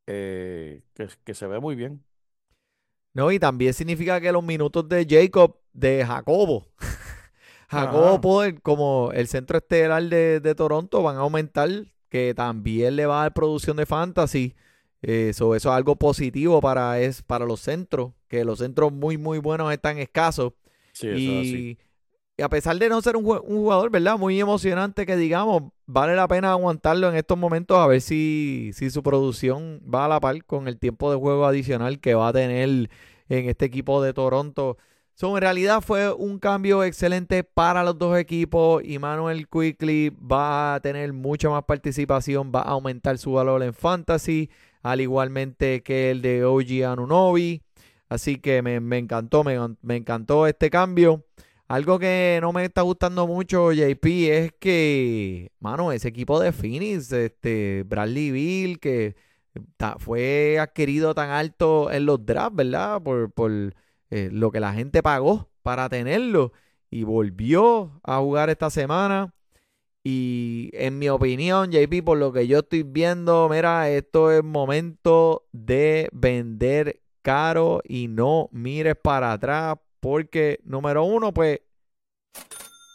eh, 0.07 0.85
que, 0.95 1.09
que 1.25 1.35
se 1.35 1.47
ve 1.47 1.61
muy 1.61 1.77
bien. 1.77 2.05
No, 3.15 3.31
y 3.31 3.39
también 3.39 3.75
significa 3.75 4.21
que 4.21 4.33
los 4.33 4.43
minutos 4.43 4.89
de 4.89 5.07
Jacob, 5.09 5.57
de 5.73 6.05
Jacobo, 6.05 6.67
Jacobo 7.69 8.21
como 8.63 9.11
el 9.13 9.29
centro 9.29 9.59
estelar 9.59 10.03
de, 10.05 10.41
de 10.41 10.55
Toronto, 10.55 11.03
van 11.03 11.17
a 11.17 11.21
aumentar, 11.21 11.69
que 12.09 12.35
también 12.35 12.97
le 12.97 13.07
va 13.07 13.21
a 13.21 13.23
dar 13.25 13.35
producción 13.35 13.77
de 13.77 13.87
fantasy. 13.87 14.55
Eh, 15.03 15.33
so, 15.35 15.55
eso 15.55 15.71
es 15.71 15.77
algo 15.77 15.97
positivo 15.97 16.61
para, 16.61 17.01
es, 17.01 17.23
para 17.23 17.45
los 17.45 17.61
centros, 17.61 18.13
que 18.29 18.45
los 18.45 18.61
centros 18.61 18.93
muy, 18.93 19.19
muy 19.19 19.39
buenos 19.39 19.73
están 19.73 19.99
escasos. 19.99 20.53
Sí, 20.93 21.09
eso 21.09 21.19
es 21.19 21.41
así. 21.41 21.79
Y, 22.37 22.43
a 22.43 22.49
pesar 22.49 22.79
de 22.79 22.89
no 22.89 23.01
ser 23.03 23.17
un, 23.17 23.25
jugador, 23.25 23.91
¿verdad? 23.91 24.19
Muy 24.19 24.41
emocionante 24.41 25.07
que 25.07 25.17
digamos, 25.17 25.65
vale 25.87 26.17
la 26.17 26.29
pena 26.29 26.53
aguantarlo 26.53 27.09
en 27.09 27.17
estos 27.17 27.39
momentos 27.39 27.79
a 27.79 27.87
ver 27.87 28.01
si, 28.01 28.71
si 28.75 28.91
su 28.91 29.03
producción 29.03 29.81
va 29.83 30.07
a 30.07 30.09
la 30.09 30.21
par 30.21 30.45
con 30.45 30.69
el 30.69 30.79
tiempo 30.79 31.11
de 31.11 31.19
juego 31.19 31.47
adicional 31.47 32.01
que 32.01 32.15
va 32.15 32.29
a 32.29 32.33
tener 32.33 32.91
en 33.29 33.49
este 33.49 33.67
equipo 33.67 34.03
de 34.03 34.15
Toronto. 34.15 34.79
So, 35.15 35.37
en 35.37 35.43
realidad 35.43 35.83
fue 35.83 36.13
un 36.13 36.39
cambio 36.39 36.83
excelente 36.85 37.45
para 37.45 37.85
los 37.85 37.99
dos 37.99 38.19
equipos 38.19 38.83
y 38.83 38.99
Manuel 38.99 39.47
Quickly 39.47 40.11
va 40.11 40.75
a 40.75 40.81
tener 40.81 41.13
mucha 41.13 41.51
más 41.51 41.65
participación, 41.65 42.51
va 42.55 42.63
a 42.63 42.71
aumentar 42.71 43.19
su 43.19 43.33
valor 43.33 43.63
en 43.63 43.75
fantasy, 43.75 44.51
al 44.83 45.01
igualmente 45.03 45.83
que 45.83 46.11
el 46.11 46.23
de 46.23 46.45
OG 46.45 46.91
Anunobi. 46.91 47.63
Así 48.09 48.39
que 48.39 48.63
me, 48.63 48.81
me 48.81 48.99
encantó, 48.99 49.45
me 49.45 49.97
encantó 49.97 50.47
este 50.47 50.71
cambio. 50.71 51.25
Algo 51.73 51.99
que 51.99 52.39
no 52.43 52.53
me 52.53 52.67
está 52.67 52.83
gustando 52.83 53.27
mucho, 53.27 53.73
JP, 53.73 54.05
es 54.05 54.53
que, 54.61 55.53
mano, 55.59 55.91
ese 55.91 56.09
equipo 56.09 56.39
de 56.39 56.53
Phoenix, 56.53 57.11
este, 57.13 57.85
Bradley 57.87 58.31
Bill, 58.31 58.79
que 58.79 59.17
fue 59.99 60.59
adquirido 60.59 61.15
tan 61.15 61.31
alto 61.31 61.91
en 61.91 62.05
los 62.05 62.27
drafts, 62.27 62.57
¿verdad? 62.57 63.03
Por, 63.03 63.33
por 63.33 63.51
eh, 64.11 64.29
lo 64.31 64.51
que 64.51 64.61
la 64.61 64.75
gente 64.75 65.03
pagó 65.03 65.49
para 65.63 65.89
tenerlo. 65.89 66.53
Y 66.91 67.05
volvió 67.05 67.99
a 68.03 68.19
jugar 68.19 68.51
esta 68.51 68.69
semana. 68.69 69.33
Y 70.05 70.69
en 70.75 70.99
mi 70.99 71.09
opinión, 71.09 71.71
JP, 71.73 72.05
por 72.05 72.19
lo 72.19 72.35
que 72.35 72.47
yo 72.47 72.59
estoy 72.59 72.83
viendo, 72.83 73.49
mira, 73.49 73.89
esto 73.89 74.31
es 74.31 74.45
momento 74.45 75.47
de 75.53 76.11
vender 76.13 77.01
caro 77.23 77.81
y 77.89 78.09
no 78.09 78.51
mires 78.53 78.97
para 79.03 79.33
atrás. 79.33 79.77
Porque, 80.03 80.59
número 80.65 81.05
uno, 81.05 81.33
pues, 81.33 81.61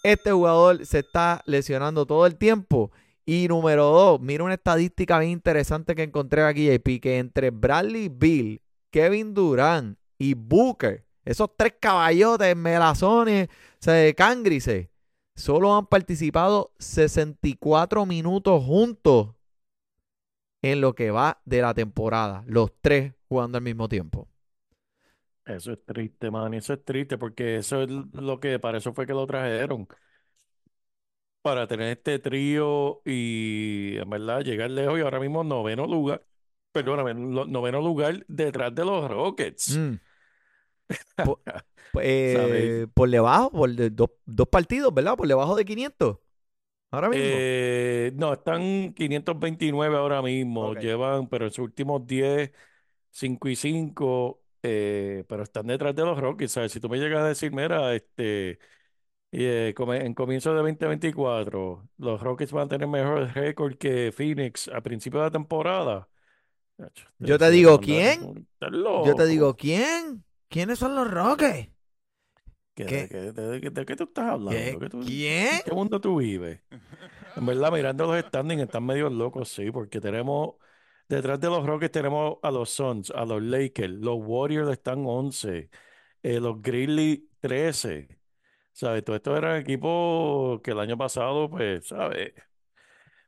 este 0.03 0.29
jugador 0.33 0.85
se 0.85 0.99
está 0.99 1.41
lesionando 1.45 2.05
todo 2.05 2.25
el 2.25 2.35
tiempo. 2.35 2.91
Y 3.25 3.47
número 3.47 3.85
dos, 3.85 4.19
mira 4.19 4.43
una 4.43 4.55
estadística 4.55 5.17
bien 5.19 5.31
interesante 5.31 5.95
que 5.95 6.03
encontré 6.03 6.43
aquí, 6.43 6.67
JP, 6.67 6.99
que 6.99 7.17
entre 7.17 7.51
Bradley 7.51 8.09
Bill, 8.09 8.61
Kevin 8.91 9.33
Durant 9.33 9.97
y 10.17 10.33
Booker, 10.33 11.05
esos 11.23 11.49
tres 11.55 11.75
caballotes, 11.79 12.57
melazones, 12.57 13.47
se 13.79 14.13
cangrices, 14.13 14.89
solo 15.33 15.77
han 15.77 15.85
participado 15.85 16.73
64 16.79 18.05
minutos 18.05 18.65
juntos 18.65 19.29
en 20.61 20.81
lo 20.81 20.93
que 20.93 21.11
va 21.11 21.39
de 21.45 21.61
la 21.61 21.73
temporada. 21.73 22.43
Los 22.47 22.73
tres 22.81 23.13
jugando 23.29 23.57
al 23.57 23.63
mismo 23.63 23.87
tiempo. 23.87 24.27
Eso 25.47 25.71
es 25.71 25.83
triste, 25.85 26.29
man. 26.29 26.53
Eso 26.53 26.73
es 26.73 26.83
triste 26.83 27.17
porque 27.17 27.57
eso 27.57 27.81
es 27.83 27.89
lo 27.89 28.39
que, 28.39 28.59
para 28.59 28.77
eso 28.79 28.93
fue 28.93 29.05
que 29.07 29.13
lo 29.13 29.25
trajeron. 29.25 29.87
Para 31.41 31.67
tener 31.67 31.97
este 31.97 32.19
trío 32.19 33.01
y 33.05 33.95
en 33.97 34.09
verdad 34.09 34.41
llegar 34.41 34.69
lejos 34.69 34.99
y 34.99 35.01
ahora 35.01 35.19
mismo 35.19 35.43
noveno 35.43 35.87
lugar. 35.87 36.21
perdóname, 36.73 37.13
lo- 37.13 37.45
noveno 37.45 37.81
lugar 37.81 38.25
detrás 38.27 38.75
de 38.75 38.83
los 38.85 39.09
Rockets. 39.09 39.77
Mm. 39.77 39.93
Po- 41.23 41.39
eh, 42.01 42.87
por 42.93 43.09
debajo, 43.09 43.51
por 43.51 43.71
de- 43.73 43.89
dos, 43.89 44.09
dos 44.25 44.47
partidos, 44.49 44.93
¿verdad? 44.93 45.15
Por 45.15 45.27
debajo 45.27 45.55
de 45.55 45.65
500. 45.65 46.17
Ahora 46.91 47.09
mismo. 47.09 47.25
Eh, 47.25 48.11
no, 48.15 48.33
están 48.33 48.93
529 48.93 49.95
ahora 49.97 50.21
mismo. 50.21 50.69
Ok. 50.69 50.79
Llevan, 50.79 51.27
pero 51.27 51.45
en 51.45 51.51
sus 51.51 51.65
últimos 51.65 52.05
10, 52.05 52.51
5 53.11 53.47
y 53.47 53.55
5, 53.55 54.41
eh, 54.63 55.25
pero 55.27 55.43
están 55.43 55.67
detrás 55.67 55.95
de 55.95 56.03
los 56.05 56.19
Rockets. 56.19 56.53
¿sabes? 56.53 56.71
Si 56.71 56.79
tú 56.79 56.89
me 56.89 56.97
llegas 56.99 57.21
a 57.23 57.27
decir, 57.27 57.51
mira, 57.51 57.93
este, 57.95 58.59
eh, 59.31 59.73
en 59.77 60.13
comienzo 60.15 60.51
de 60.51 60.57
2024, 60.57 61.89
los 61.97 62.21
Rockets 62.21 62.51
van 62.53 62.65
a 62.67 62.69
tener 62.69 62.87
mejor 62.87 63.33
récord 63.33 63.77
que 63.77 64.11
Phoenix 64.11 64.69
a 64.69 64.81
principio 64.81 65.19
de 65.21 65.25
la 65.27 65.31
temporada. 65.31 66.09
Yo 67.19 67.37
te 67.37 67.49
digo, 67.49 67.79
¿quién? 67.79 68.47
Yo 69.03 69.15
te 69.15 69.25
digo, 69.25 69.55
¿quién? 69.55 70.23
¿Quiénes 70.49 70.79
son 70.79 70.95
los 70.95 71.07
¿qué? 72.75 72.85
de, 72.85 73.07
qué- 73.09 73.31
de- 73.31 73.59
de- 73.59 73.69
de 73.69 73.85
qué 73.85 73.95
tú 73.95 74.03
estás 74.05 74.25
hablando? 74.31 74.79
¿Qué? 74.79 74.85
¿Qué 74.85 74.89
tú- 74.89 75.01
¿Quién? 75.05 75.49
¿En 75.51 75.61
qué 75.61 75.71
mundo 75.73 75.99
tú 76.01 76.17
vives? 76.17 76.61
En 77.35 77.45
verdad, 77.45 77.71
mirando 77.71 78.07
los 78.07 78.19
standings, 78.25 78.63
están 78.63 78.85
medio 78.85 79.09
locos, 79.09 79.49
sí, 79.49 79.71
porque 79.71 80.01
tenemos, 80.01 80.55
detrás 81.07 81.39
de 81.39 81.47
los 81.49 81.65
Rockets 81.65 81.91
tenemos 81.91 82.37
a 82.43 82.51
los 82.51 82.69
Suns, 82.71 83.11
a 83.11 83.25
los 83.25 83.41
Lakers, 83.41 83.93
los 83.93 84.17
Warriors 84.19 84.69
están 84.71 85.05
11, 85.05 85.69
eh, 86.23 86.39
los 86.39 86.61
Grizzlies 86.61 87.21
13, 87.39 88.19
¿sabes? 88.73 89.03
Todos 89.03 89.17
estos 89.17 89.37
eran 89.37 89.57
equipos 89.61 90.61
que 90.61 90.71
el 90.71 90.79
año 90.79 90.97
pasado, 90.97 91.49
pues, 91.49 91.87
¿sabes? 91.87 92.33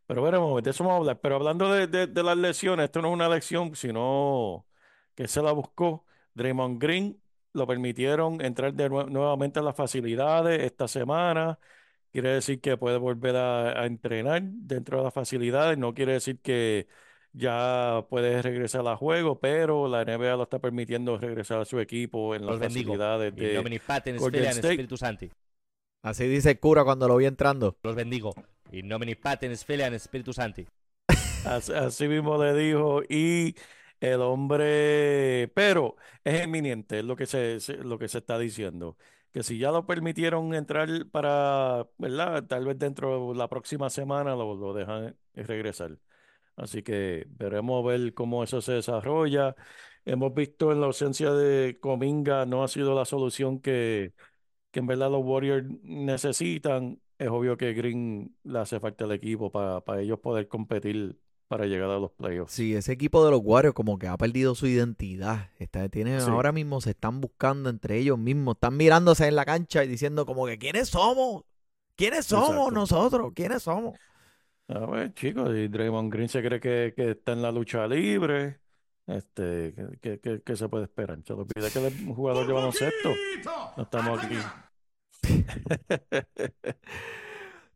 Pero 0.06 0.24
veremos, 0.24 0.62
de 0.64 0.70
eso 0.72 0.84
vamos 0.84 0.96
a 0.98 1.00
hablar. 1.02 1.20
Pero 1.22 1.36
hablando 1.36 1.72
de, 1.72 1.88
de- 1.88 2.24
las 2.24 2.38
lesiones, 2.38 2.86
esto 2.86 3.02
no 3.02 3.10
es 3.10 3.14
una 3.14 3.30
lesión, 3.30 3.76
sino 3.76 4.68
que 5.16 5.28
se 5.28 5.42
la 5.42 5.52
buscó. 5.52 6.06
Draymond 6.34 6.82
Green 6.82 7.22
lo 7.54 7.68
permitieron 7.68 8.42
entrar 8.42 8.74
de 8.74 8.90
nue- 8.90 9.08
nuevamente 9.10 9.60
a 9.60 9.62
las 9.64 9.76
facilidades 9.76 10.64
esta 10.64 10.88
semana. 10.88 11.60
Quiere 12.12 12.30
decir 12.30 12.60
que 12.62 12.76
puede 12.78 12.98
volver 12.98 13.36
a, 13.36 13.82
a 13.82 13.86
entrenar 13.86 14.42
dentro 14.44 14.98
de 15.00 15.04
las 15.06 15.14
facilidades. 15.14 15.78
No 15.78 15.94
quiere 15.94 16.14
decir 16.14 16.40
que 16.42 16.88
ya 17.34 18.06
puede 18.10 18.42
regresar 18.42 18.88
a 18.88 18.96
juego, 18.96 19.40
pero 19.40 19.88
la 19.88 20.02
NBA 20.02 20.36
lo 20.36 20.44
está 20.44 20.60
permitiendo 20.60 21.18
regresar 21.18 21.60
a 21.60 21.66
su 21.66 21.80
equipo 21.80 22.36
en 22.36 22.46
las 22.46 22.60
Los 22.60 22.60
facilidades 22.68 23.36
de 23.36 23.54
Sancti. 25.00 25.30
Así 26.02 26.28
dice 26.28 26.52
el 26.52 26.60
cura 26.60 26.84
cuando 26.84 27.08
lo 27.08 27.18
vi 27.18 27.26
entrando. 27.26 27.78
Los 27.84 27.96
bendigo. 27.96 28.34
In 28.72 28.88
nomine 28.88 29.16
Patens 29.16 29.66
Filiae 29.66 29.98
Spiritus 30.00 30.36
Sancti. 30.36 30.68
Así, 31.46 31.74
así 31.74 32.08
mismo 32.08 32.42
le 32.44 32.54
dijo 32.54 33.02
y 33.10 33.56
el 34.00 34.22
hombre, 34.22 35.52
pero 35.54 35.96
es 36.24 36.42
eminente, 36.42 37.00
es 37.00 37.06
lo 37.06 37.16
que 37.16 37.26
se, 37.26 37.60
se- 37.60 37.78
lo 37.78 37.98
que 37.98 38.08
se 38.08 38.20
está 38.20 38.38
diciendo, 38.38 38.98
que 39.32 39.44
si 39.44 39.58
ya 39.58 39.72
lo 39.72 39.86
permitieron 39.86 40.54
entrar 40.54 40.88
para, 41.12 41.88
¿verdad? 41.98 42.46
Tal 42.46 42.66
vez 42.66 42.78
dentro 42.80 43.32
de 43.34 43.38
la 43.38 43.48
próxima 43.50 43.90
semana 43.90 44.36
lo, 44.36 44.56
lo 44.56 44.74
dejan 44.74 45.16
regresar. 45.34 45.98
Así 46.60 46.84
que 46.84 47.26
veremos 47.30 47.86
ver 47.86 48.14
cómo 48.14 48.44
eso 48.44 48.62
se 48.62 48.74
desarrolla. 48.74 49.56
Hemos 50.06 50.34
visto 50.34 50.72
en 50.72 50.82
la 50.82 50.88
ausencia 50.88 51.32
de 51.32 51.80
Cominga 51.80 52.46
no 52.46 52.64
ha 52.64 52.68
sido 52.68 52.94
la 52.96 53.06
solución 53.06 53.60
que, 53.60 54.14
que 54.72 54.80
en 54.80 54.88
verdad 54.88 55.10
los 55.10 55.24
Warriors 55.24 55.66
necesitan. 55.84 57.00
Es 57.18 57.30
obvio 57.30 57.58
que 57.58 57.74
Green 57.74 58.36
le 58.44 58.60
hace 58.60 58.80
falta 58.80 59.06
al 59.06 59.12
equipo 59.14 59.52
para, 59.52 59.82
para 59.82 60.02
ellos 60.02 60.20
poder 60.20 60.48
competir 60.48 61.18
para 61.48 61.66
llegar 61.66 61.90
a 61.90 61.98
los 61.98 62.12
playoffs. 62.12 62.54
Sí, 62.54 62.76
ese 62.76 62.92
equipo 62.92 63.26
de 63.26 63.32
los 63.32 63.42
Warriors 63.44 63.74
como 63.74 63.98
que 63.98 64.08
ha 64.08 64.18
perdido 64.18 64.54
su 64.54 64.68
identidad. 64.68 65.50
Está, 65.58 65.88
tienen, 65.90 66.22
Sí. 66.22 66.30
Ahora 66.30 66.52
mismo 66.52 66.82
se 66.82 66.92
están 66.92 67.22
buscando 67.22 67.70
entre 67.70 67.98
ellos 67.98 68.20
mismos. 68.20 68.56
Están 68.56 68.78
mirándose 68.78 69.28
en 69.28 69.36
la 69.36 69.46
cancha 69.46 69.84
y 69.84 69.88
diciendo 69.88 70.26
como 70.26 70.46
que 70.46 70.58
¿quiénes 70.58 70.90
somos? 70.90 71.44
¿Quiénes 71.96 72.26
somos 72.28 72.50
Exacto. 72.50 72.72
nosotros? 72.72 73.32
¿Quiénes 73.36 73.64
somos? 73.64 73.98
A 74.70 74.86
ver, 74.86 75.14
chicos, 75.16 75.50
y 75.56 75.68
Draymond 75.68 76.14
Green 76.14 76.30
se 76.30 76.44
cree 76.44 76.60
que, 76.60 76.94
que 76.96 77.12
está 77.12 77.32
en 77.34 77.42
la 77.42 77.52
lucha 77.52 77.88
libre. 77.88 78.60
Este, 79.08 79.74
¿qué, 80.02 80.20
qué- 80.20 80.42
qué- 80.46 80.56
se 80.56 80.70
puede 80.70 80.84
esperar? 80.84 81.18
Se 81.26 81.34
le 81.34 81.40
olvida 81.42 81.70
que 81.72 81.80
él 81.80 81.86
es 81.88 82.02
un 82.02 82.14
jugador 82.14 82.46
de 82.46 82.54
baloncesto. 82.54 83.10
No 83.78 83.84
estamos 83.84 84.24
aquí. 84.24 84.36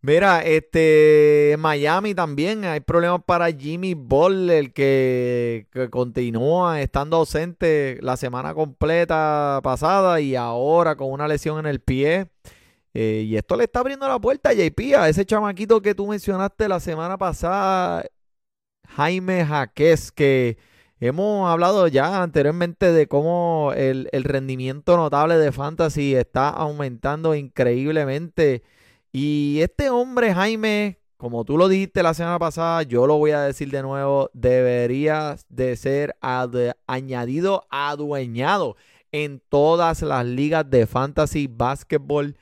Mira, 0.01 0.43
este, 0.43 1.53
en 1.53 1.61
Miami 1.61 2.13
también 2.13 2.65
hay 2.65 2.81
problemas 2.81 3.21
para 3.25 3.49
Jimmy 3.51 3.93
Butler 3.93 4.73
que, 4.73 5.67
que 5.71 5.89
continúa 5.89 6.81
estando 6.81 7.17
ausente 7.17 7.99
la 8.01 8.17
semana 8.17 8.53
completa 8.53 9.61
pasada 9.63 10.19
y 10.19 10.35
ahora 10.35 10.97
con 10.97 11.09
una 11.09 11.27
lesión 11.27 11.57
en 11.59 11.67
el 11.67 11.79
pie. 11.79 12.27
Eh, 12.93 13.25
y 13.27 13.37
esto 13.37 13.55
le 13.55 13.65
está 13.65 13.79
abriendo 13.79 14.07
la 14.07 14.19
puerta 14.19 14.49
a 14.49 14.53
JP, 14.53 14.95
a 14.97 15.09
ese 15.09 15.25
chamaquito 15.25 15.81
que 15.81 15.95
tú 15.95 16.07
mencionaste 16.07 16.67
la 16.67 16.79
semana 16.79 17.17
pasada, 17.17 18.05
Jaime 18.87 19.45
Jaquez, 19.45 20.11
que 20.11 20.57
hemos 20.99 21.49
hablado 21.49 21.87
ya 21.87 22.21
anteriormente 22.21 22.91
de 22.91 23.07
cómo 23.07 23.73
el, 23.75 24.09
el 24.11 24.23
rendimiento 24.23 24.97
notable 24.97 25.37
de 25.37 25.51
Fantasy 25.51 26.15
está 26.15 26.49
aumentando 26.49 27.35
increíblemente. 27.35 28.63
Y 29.11 29.59
este 29.61 29.89
hombre, 29.89 30.33
Jaime, 30.33 30.99
como 31.23 31.45
tú 31.45 31.57
lo 31.57 31.69
dijiste 31.69 32.03
la 32.03 32.13
semana 32.13 32.37
pasada, 32.37 32.83
yo 32.83 33.07
lo 33.07 33.17
voy 33.17 33.31
a 33.31 33.43
decir 33.43 33.71
de 33.71 33.81
nuevo, 33.81 34.29
debería 34.33 35.37
de 35.47 35.77
ser 35.77 36.17
añadido, 36.85 37.65
adueñado 37.69 38.75
en 39.13 39.41
todas 39.47 40.01
las 40.01 40.25
ligas 40.25 40.69
de 40.69 40.85
fantasy 40.85 41.47
básquetbol, 41.47 42.35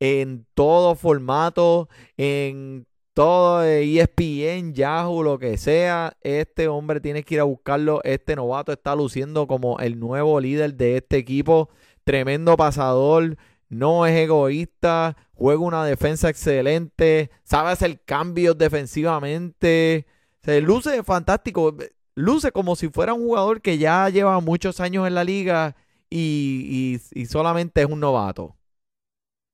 en 0.00 0.46
todo 0.54 0.94
formato, 0.94 1.88
en 2.16 2.86
todo 3.14 3.62
E 3.64 3.84
ESPN, 4.00 4.74
Yahoo, 4.74 5.22
lo 5.22 5.38
que 5.38 5.56
sea. 5.56 6.16
Este 6.20 6.68
hombre 6.68 7.00
tiene 7.00 7.22
que 7.22 7.34
ir 7.36 7.40
a 7.40 7.44
buscarlo. 7.44 8.00
Este 8.04 8.34
novato 8.36 8.72
está 8.72 8.94
luciendo 8.96 9.46
como 9.46 9.78
el 9.78 9.98
nuevo 10.00 10.40
líder 10.40 10.74
de 10.74 10.96
este 10.96 11.16
equipo. 11.18 11.68
Tremendo 12.04 12.56
pasador, 12.56 13.36
no 13.68 14.04
es 14.06 14.14
egoísta, 14.16 15.16
juega 15.32 15.60
una 15.62 15.84
defensa 15.84 16.28
excelente, 16.28 17.30
sabe 17.44 17.70
hacer 17.70 18.00
cambios 18.04 18.58
defensivamente. 18.58 20.06
Se 20.42 20.60
luce 20.60 21.02
fantástico. 21.02 21.74
Luce 22.16 22.52
como 22.52 22.76
si 22.76 22.88
fuera 22.88 23.14
un 23.14 23.22
jugador 23.24 23.60
que 23.60 23.78
ya 23.78 24.08
lleva 24.08 24.38
muchos 24.40 24.80
años 24.80 25.06
en 25.06 25.14
la 25.14 25.24
liga 25.24 25.76
y- 26.10 27.00
y 27.12 27.26
solamente 27.26 27.80
es 27.82 27.86
un 27.88 28.00
novato. 28.00 28.54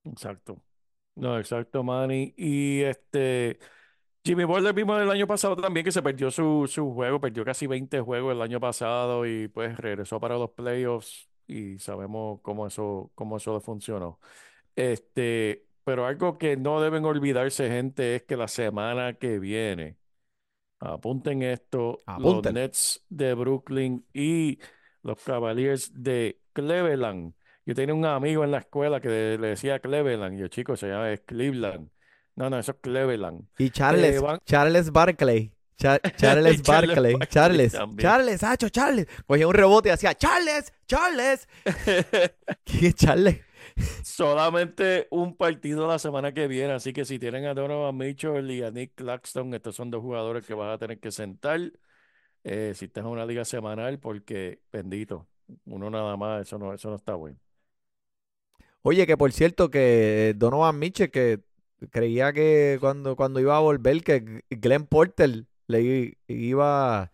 Exacto. 0.04 0.62
No, 1.14 1.38
exacto, 1.38 1.82
Manny. 1.82 2.34
Y 2.36 2.80
este, 2.82 3.58
Jimmy 4.24 4.44
Butler 4.44 4.74
vimos 4.74 5.00
el 5.00 5.10
año 5.10 5.26
pasado 5.26 5.56
también 5.56 5.84
que 5.84 5.92
se 5.92 6.02
perdió 6.02 6.30
su, 6.30 6.66
su 6.68 6.92
juego, 6.92 7.20
perdió 7.20 7.44
casi 7.44 7.66
20 7.66 8.00
juegos 8.00 8.34
el 8.34 8.42
año 8.42 8.60
pasado 8.60 9.26
y 9.26 9.48
pues 9.48 9.76
regresó 9.76 10.20
para 10.20 10.36
los 10.36 10.50
playoffs 10.50 11.28
y 11.46 11.78
sabemos 11.78 12.40
cómo 12.42 12.66
eso, 12.66 13.10
cómo 13.14 13.36
eso 13.38 13.54
le 13.54 13.60
funcionó. 13.60 14.20
Este, 14.76 15.66
pero 15.84 16.06
algo 16.06 16.38
que 16.38 16.56
no 16.56 16.80
deben 16.80 17.04
olvidarse, 17.04 17.68
gente, 17.68 18.16
es 18.16 18.22
que 18.22 18.36
la 18.36 18.48
semana 18.48 19.14
que 19.14 19.38
viene, 19.38 19.98
apunten 20.78 21.42
esto, 21.42 21.98
los 22.16 22.16
Apunten. 22.16 22.54
Nets 22.54 23.04
de 23.08 23.34
Brooklyn 23.34 24.06
y 24.12 24.58
los 25.02 25.22
Cavaliers 25.22 25.92
de 25.94 26.40
Cleveland. 26.52 27.34
Yo 27.70 27.74
tenía 27.76 27.94
un 27.94 28.04
amigo 28.04 28.42
en 28.42 28.50
la 28.50 28.58
escuela 28.58 29.00
que 29.00 29.08
le 29.08 29.46
decía 29.46 29.78
Cleveland, 29.78 30.34
y 30.36 30.40
yo, 30.40 30.48
chico, 30.48 30.74
se 30.76 30.88
llama 30.88 31.12
es 31.12 31.20
Cleveland. 31.20 31.88
No, 32.34 32.50
no, 32.50 32.58
eso 32.58 32.72
es 32.72 32.78
Cleveland. 32.80 33.44
Y 33.58 33.70
Charles, 33.70 34.16
Eh, 34.16 34.18
van- 34.18 34.40
Charles 34.44 34.90
Barkley. 34.90 35.52
Cha- 35.78 36.00
Charles 36.16 36.62
Charles. 36.62 36.96
Barkley 36.96 37.16
Charles. 37.28 37.72
también. 37.72 37.98
Charles, 38.08 38.42
Hacho, 38.42 38.68
Charles. 38.70 39.06
Cogía 39.24 39.46
un 39.46 39.54
rebote 39.54 39.88
y 39.88 39.92
hacía 39.92 40.16
Charles, 40.16 40.72
Charles. 40.88 41.46
¿Quién 42.64 42.84
es 42.86 42.94
Charles? 42.96 43.40
Solamente 44.02 45.06
un 45.12 45.36
partido 45.36 45.86
la 45.86 46.00
semana 46.00 46.34
que 46.34 46.48
viene, 46.48 46.72
así 46.72 46.92
que 46.92 47.04
si 47.04 47.20
tienen 47.20 47.44
a 47.46 47.54
Donovan 47.54 47.96
Mitchell 47.96 48.50
y 48.50 48.64
a 48.64 48.72
Nick 48.72 48.96
Claxton, 48.96 49.54
estos 49.54 49.76
son 49.76 49.92
dos 49.92 50.02
jugadores 50.02 50.44
que 50.44 50.54
vas 50.54 50.74
a 50.74 50.78
tener 50.78 50.98
que 50.98 51.12
sentar 51.12 51.60
eh, 52.42 52.72
si 52.74 52.86
estás 52.86 53.04
en 53.04 53.10
una 53.10 53.24
liga 53.24 53.44
semanal, 53.44 54.00
porque 54.00 54.60
bendito, 54.72 55.28
uno 55.66 55.88
nada 55.88 56.16
más, 56.16 56.42
eso 56.48 56.58
no, 56.58 56.74
eso 56.74 56.90
no 56.90 56.96
está 56.96 57.14
bueno. 57.14 57.38
Oye, 58.82 59.06
que 59.06 59.16
por 59.16 59.32
cierto, 59.32 59.70
que 59.70 60.34
Donovan 60.36 60.78
Mitchell, 60.78 61.10
que 61.10 61.40
creía 61.90 62.32
que 62.32 62.78
cuando, 62.80 63.16
cuando 63.16 63.40
iba 63.40 63.56
a 63.56 63.60
volver, 63.60 64.02
que 64.02 64.44
Glenn 64.50 64.86
Porter 64.86 65.46
le 65.66 66.16
iba, 66.28 67.12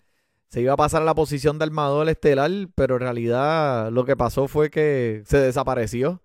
se 0.48 0.60
iba 0.60 0.72
a 0.72 0.76
pasar 0.76 1.02
a 1.02 1.04
la 1.04 1.14
posición 1.14 1.58
de 1.58 1.64
armador 1.64 2.08
estelar, 2.08 2.50
pero 2.74 2.96
en 2.96 3.00
realidad 3.02 3.90
lo 3.90 4.04
que 4.04 4.16
pasó 4.16 4.48
fue 4.48 4.70
que 4.70 5.22
se 5.26 5.38
desapareció. 5.38 6.22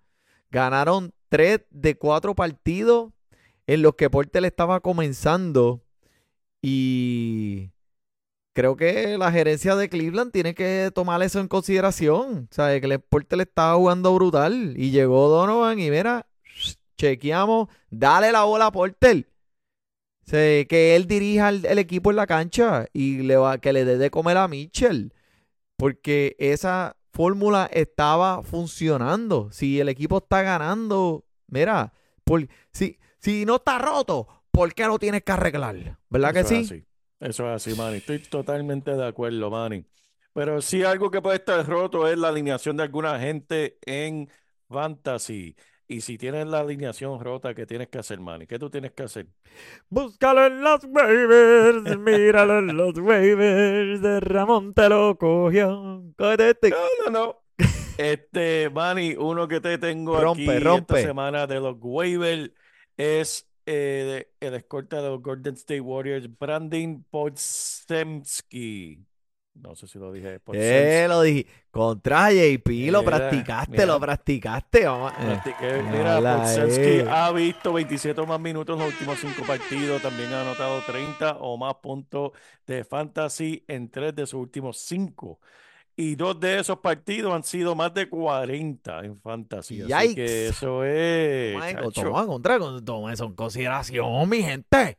Ganaron 0.51 1.13
tres 1.30 1.62
de 1.69 1.95
cuatro 1.97 2.36
partidos 2.36 3.12
en 3.67 3.82
los 3.82 3.95
que 3.95 4.10
Porter 4.10 4.45
estaba 4.45 4.80
comenzando 4.82 5.82
y 6.62 7.71
creo 8.54 8.76
que 8.76 9.18
la 9.18 9.32
gerencia 9.32 9.76
de 9.76 9.90
Cleveland 9.90 10.32
tiene 10.32 10.54
que 10.54 10.92
tomar 10.94 11.22
eso 11.24 11.40
en 11.40 11.48
consideración. 11.48 12.48
O 12.50 12.54
sea, 12.54 12.80
que 12.80 12.86
el 12.88 13.00
Porter 13.00 13.38
le 13.38 13.44
estaba 13.44 13.76
jugando 13.76 14.14
brutal 14.14 14.74
y 14.78 14.92
llegó 14.92 15.30
Donovan 15.30 15.80
y 15.80 15.90
mira, 15.90 16.28
chequeamos, 16.98 17.70
dale 17.90 18.32
la 18.32 18.44
bola 18.44 18.68
a 18.68 18.72
Porter. 18.72 19.28
O 20.26 20.30
sea, 20.30 20.66
que 20.66 20.96
él 20.96 21.08
dirija 21.08 21.50
el, 21.50 21.66
el 21.66 21.80
equipo 21.80 22.12
en 22.12 22.16
la 22.18 22.28
cancha 22.28 22.86
y 22.94 23.18
le 23.24 23.36
va, 23.38 23.58
que 23.58 23.74
le 23.74 23.86
dé 23.86 23.98
de 23.98 24.12
comer 24.12 24.38
a 24.38 24.48
Mitchell. 24.48 25.14
Porque 25.78 26.36
esa 26.38 26.96
fórmula 27.12 27.70
estaba 27.74 28.44
funcionando. 28.44 29.50
Si 29.52 29.80
el 29.80 29.90
equipo 29.90 30.20
está 30.20 30.44
ganando, 30.44 31.26
mira, 31.48 31.94
por, 32.24 32.48
si, 32.72 33.00
si 33.20 33.46
no 33.46 33.56
está 33.56 33.80
roto, 33.80 34.28
¿por 34.52 34.74
qué 34.74 34.86
lo 34.86 35.00
tienes 35.00 35.24
que 35.24 35.32
arreglar? 35.32 35.98
¿Verdad 36.10 36.34
que 36.34 36.40
Eso 36.42 36.54
es 36.54 36.68
sí? 36.68 36.86
Eso 37.22 37.48
es 37.48 37.56
así, 37.68 37.78
Manny. 37.78 37.98
Estoy 37.98 38.20
totalmente 38.20 38.92
de 38.92 39.06
acuerdo, 39.06 39.52
Manny. 39.52 39.86
Pero 40.34 40.60
sí 40.60 40.84
algo 40.84 41.12
que 41.12 41.22
puede 41.22 41.38
estar 41.38 41.66
roto 41.68 42.08
es 42.08 42.18
la 42.18 42.30
alineación 42.30 42.78
de 42.78 42.84
alguna 42.84 43.20
gente 43.20 43.78
en 43.86 44.28
Fantasy. 44.68 45.56
Y 45.88 46.02
si 46.02 46.18
tienes 46.18 46.48
la 46.48 46.62
alineación 46.62 47.20
rota, 47.20 47.54
¿qué 47.54 47.66
tienes 47.68 47.90
que 47.90 48.00
hacer, 48.00 48.20
Manny? 48.20 48.48
¿Qué 48.48 48.58
tú 48.58 48.70
tienes 48.70 48.94
que 48.94 49.04
hacer? 49.04 49.28
Búscalo 49.90 50.48
en 50.48 50.62
los 50.62 50.84
waivers, 50.86 52.00
míralo 52.00 52.60
en 52.60 52.76
los 52.76 52.98
waivers, 52.98 54.02
de 54.02 54.20
Ramón 54.22 54.74
te 54.74 54.90
lo 54.90 55.16
cogió. 55.18 56.04
Cógete 56.18 56.50
este. 56.50 56.70
No, 56.70 56.78
no, 57.06 57.12
no. 57.12 57.42
Este, 57.98 58.70
Manny, 58.72 59.16
uno 59.16 59.48
que 59.48 59.60
te 59.60 59.78
tengo 59.78 60.20
Rompe, 60.20 60.50
aquí 60.50 60.60
rompe. 60.64 60.96
esta 60.96 61.08
semana 61.10 61.46
de 61.46 61.60
los 61.60 61.76
waivers 61.80 62.52
es 62.98 63.51
eh, 63.65 64.32
el 64.39 64.54
escolta 64.56 65.02
de 65.02 65.10
los 65.10 65.21
Golden 65.21 65.54
State 65.56 65.82
Warriors, 65.82 66.28
Brandon 66.38 67.04
Podziemski. 67.10 69.06
No 69.54 69.76
sé 69.76 69.86
si 69.88 70.00
lo 70.00 70.12
dije. 70.13 70.39
Eh, 70.54 71.06
lo 71.10 71.21
dije. 71.21 71.45
Contra 71.69 72.32
JP, 72.32 72.67
lo 72.91 73.04
Mira, 73.04 73.04
practicaste, 73.04 73.71
mira. 73.71 73.86
lo 73.86 74.00
practicaste. 74.00 74.84
Eh. 74.84 74.88
Practiqué. 75.26 75.84
Mira, 75.84 76.17
Hola, 76.17 76.38
Podziemski 76.38 76.82
eh. 76.82 77.06
ha 77.10 77.32
visto 77.32 77.74
27 77.74 78.21
o 78.21 78.26
más 78.26 78.39
minutos 78.39 78.76
en 78.76 78.80
los 78.86 78.93
últimos 78.93 79.19
cinco 79.19 79.43
partidos. 79.45 80.02
También 80.02 80.32
ha 80.34 80.41
anotado 80.41 80.82
30 80.82 81.38
o 81.39 81.58
más 81.58 81.76
puntos 81.76 82.32
de 82.65 82.84
fantasy 82.86 83.63
en 83.67 83.89
tres 83.89 84.15
de 84.15 84.26
sus 84.26 84.39
últimos 84.39 84.78
cinco. 84.78 85.39
Y 85.95 86.15
dos 86.15 86.39
de 86.39 86.60
esos 86.60 86.80
partidos 86.80 87.34
han 87.34 87.43
sido 87.43 87.75
más 87.75 87.93
de 87.93 88.10
40 88.10 88.99
en 89.06 89.19
fantasy. 89.21 89.82
Así 89.82 90.10
que 90.10 90.25
Yikes. 90.25 90.47
eso 90.49 90.84
es. 90.84 91.67
Chacho. 91.69 91.91
toma 91.91 92.25
contra, 92.25 92.58
con- 92.60 92.84
toma 92.84 93.13
eso 93.13 93.25
en 93.25 93.36
consideración, 93.36 94.27
mi 94.30 94.41
gente. 94.41 94.97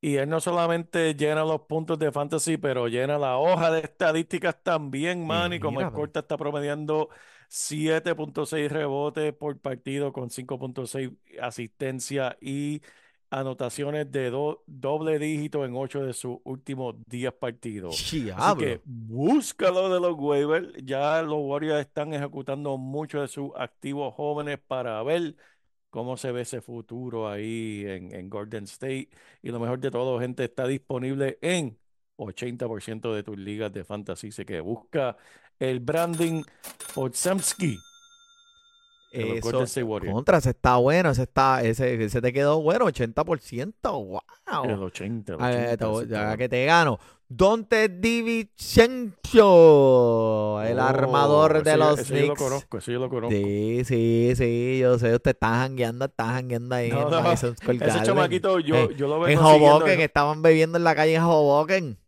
Y 0.00 0.16
él 0.16 0.28
no 0.28 0.40
solamente 0.40 1.14
llena 1.14 1.44
los 1.44 1.62
puntos 1.62 1.98
de 1.98 2.12
fantasy, 2.12 2.56
pero 2.56 2.86
llena 2.86 3.18
la 3.18 3.36
hoja 3.36 3.70
de 3.72 3.80
estadísticas 3.80 4.56
también, 4.62 5.26
man. 5.26 5.52
Y 5.52 5.58
como 5.58 5.78
Mira, 5.78 5.88
escolta 5.88 6.20
está 6.20 6.36
promediando 6.36 7.08
7.6 7.48 8.70
rebotes 8.70 9.32
por 9.34 9.58
partido 9.60 10.12
con 10.12 10.30
5.6 10.30 11.10
asistencia 11.42 12.36
y 12.40 12.80
anotaciones 13.30 14.10
de 14.10 14.30
do- 14.30 14.62
doble 14.66 15.18
dígito 15.18 15.64
en 15.64 15.74
8 15.76 16.04
de 16.04 16.12
sus 16.12 16.38
últimos 16.44 16.96
10 17.06 17.32
partidos. 17.34 17.94
Así 17.94 18.20
Diablo. 18.24 18.56
que 18.64 18.80
búscalo 18.84 19.92
de 19.92 20.00
los 20.00 20.14
waivers. 20.18 20.68
Ya 20.84 21.22
los 21.22 21.38
Warriors 21.40 21.80
están 21.80 22.14
ejecutando 22.14 22.76
muchos 22.78 23.22
de 23.22 23.28
sus 23.28 23.50
activos 23.56 24.14
jóvenes 24.14 24.58
para 24.66 25.02
ver 25.02 25.36
cómo 25.90 26.16
se 26.16 26.32
ve 26.32 26.42
ese 26.42 26.60
futuro 26.60 27.28
ahí 27.28 27.84
en, 27.86 28.14
en 28.14 28.28
Golden 28.30 28.64
State. 28.64 29.08
Y 29.42 29.50
lo 29.50 29.60
mejor 29.60 29.78
de 29.80 29.90
todo, 29.90 30.18
gente, 30.20 30.44
está 30.44 30.66
disponible 30.66 31.38
en 31.42 31.78
80% 32.16 33.14
de 33.14 33.22
tus 33.22 33.38
ligas 33.38 33.72
de 33.72 33.84
fantasy. 33.84 34.28
Así 34.28 34.44
que 34.44 34.60
busca 34.60 35.16
el 35.58 35.80
branding 35.80 36.42
los 36.94 37.87
Eso, 39.10 39.40
contra, 40.12 40.38
ese 40.38 40.50
está 40.50 40.76
bueno, 40.76 41.10
ese 41.10 41.22
está, 41.22 41.62
ese, 41.62 42.04
ese 42.04 42.20
te 42.20 42.32
quedó 42.32 42.60
bueno, 42.60 42.86
80%. 42.86 43.74
Wow. 43.82 44.20
El 44.64 44.82
80, 44.82 45.34
el 45.34 45.40
A 45.42 45.46
ver, 45.48 45.56
80, 45.60 45.76
te 45.78 45.84
voy- 45.86 46.04
así 46.04 46.12
ya 46.12 46.36
que- 46.36 46.48
te 46.48 46.64
gano. 46.66 46.98
Dante 47.30 47.88
DiVincenzo, 49.28 50.62
el 50.62 50.78
Oh, 50.78 50.82
armador 50.82 51.62
de 51.62 51.76
los 51.76 51.98
ese 51.98 52.14
yo 52.14 52.20
lo 52.20 52.26
Knicks. 52.34 52.42
conozco, 52.42 52.78
ese 52.78 52.92
yo 52.92 52.98
lo 53.00 53.08
conozco. 53.10 53.34
Sí, 53.36 53.82
sí, 53.84 54.32
sí, 54.36 54.78
yo 54.80 54.98
sé, 54.98 55.14
usted 55.14 55.30
está 55.32 55.48
jangueando, 55.58 56.06
está 56.06 56.24
jangueando 56.26 56.74
ahí 56.74 56.90
No, 56.90 57.02
en 57.02 57.10
no, 57.10 57.22
Madison 57.22 57.56
Square 57.56 57.78
Ese 57.86 58.02
chamaquito, 58.02 58.58
yo, 58.60 58.76
Eh, 58.76 58.94
yo 58.96 59.08
lo 59.08 59.16
en 59.16 59.22
vengo 59.36 59.52
siguiendo. 59.52 59.76
Hoboken, 59.76 60.00
estaban 60.00 60.42
bebiendo 60.42 60.78
en 60.78 60.84
la 60.84 60.94
calle 60.94 61.14
en 61.16 61.22
Hoboken. 61.22 61.98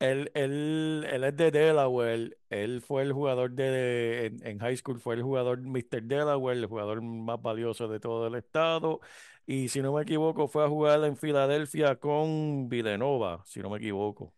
Él, 0.00 0.30
él, 0.34 1.06
él 1.10 1.24
es 1.24 1.36
de 1.36 1.50
Delaware. 1.50 2.36
Él 2.50 2.82
fue 2.82 3.02
el 3.02 3.12
jugador 3.12 3.52
de, 3.52 4.26
en, 4.26 4.46
en 4.46 4.58
high 4.58 4.76
school, 4.76 5.00
fue 5.00 5.14
el 5.14 5.22
jugador 5.22 5.60
Mr. 5.62 6.02
Delaware, 6.02 6.58
el 6.58 6.66
jugador 6.66 7.00
más 7.00 7.40
valioso 7.40 7.88
de 7.88 8.00
todo 8.00 8.26
el 8.26 8.34
estado. 8.34 9.00
Y 9.46 9.68
si 9.68 9.80
no 9.82 9.92
me 9.94 10.02
equivoco, 10.02 10.48
fue 10.48 10.64
a 10.64 10.68
jugar 10.68 11.02
en 11.04 11.16
Filadelfia 11.16 11.96
con 11.96 12.68
Villanova, 12.68 13.42
si 13.46 13.60
no 13.60 13.70
me 13.70 13.78
equivoco. 13.78 14.34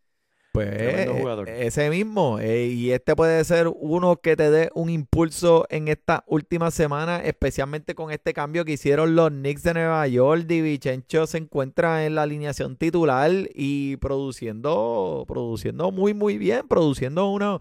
Pues 0.56 0.70
eh, 0.70 1.66
ese 1.66 1.90
mismo, 1.90 2.38
eh, 2.40 2.68
y 2.68 2.90
este 2.90 3.14
puede 3.14 3.44
ser 3.44 3.68
uno 3.68 4.16
que 4.16 4.36
te 4.36 4.50
dé 4.50 4.70
un 4.74 4.88
impulso 4.88 5.66
en 5.68 5.88
esta 5.88 6.24
última 6.26 6.70
semana, 6.70 7.18
especialmente 7.22 7.94
con 7.94 8.10
este 8.10 8.32
cambio 8.32 8.64
que 8.64 8.72
hicieron 8.72 9.14
los 9.14 9.28
Knicks 9.28 9.64
de 9.64 9.74
Nueva 9.74 10.08
York. 10.08 10.46
Divichencho 10.46 11.26
se 11.26 11.36
encuentra 11.36 12.06
en 12.06 12.14
la 12.14 12.22
alineación 12.22 12.78
titular 12.78 13.30
y 13.54 13.98
produciendo, 13.98 15.26
produciendo 15.28 15.90
muy, 15.90 16.14
muy 16.14 16.38
bien, 16.38 16.66
produciendo 16.66 17.28
unos, 17.28 17.60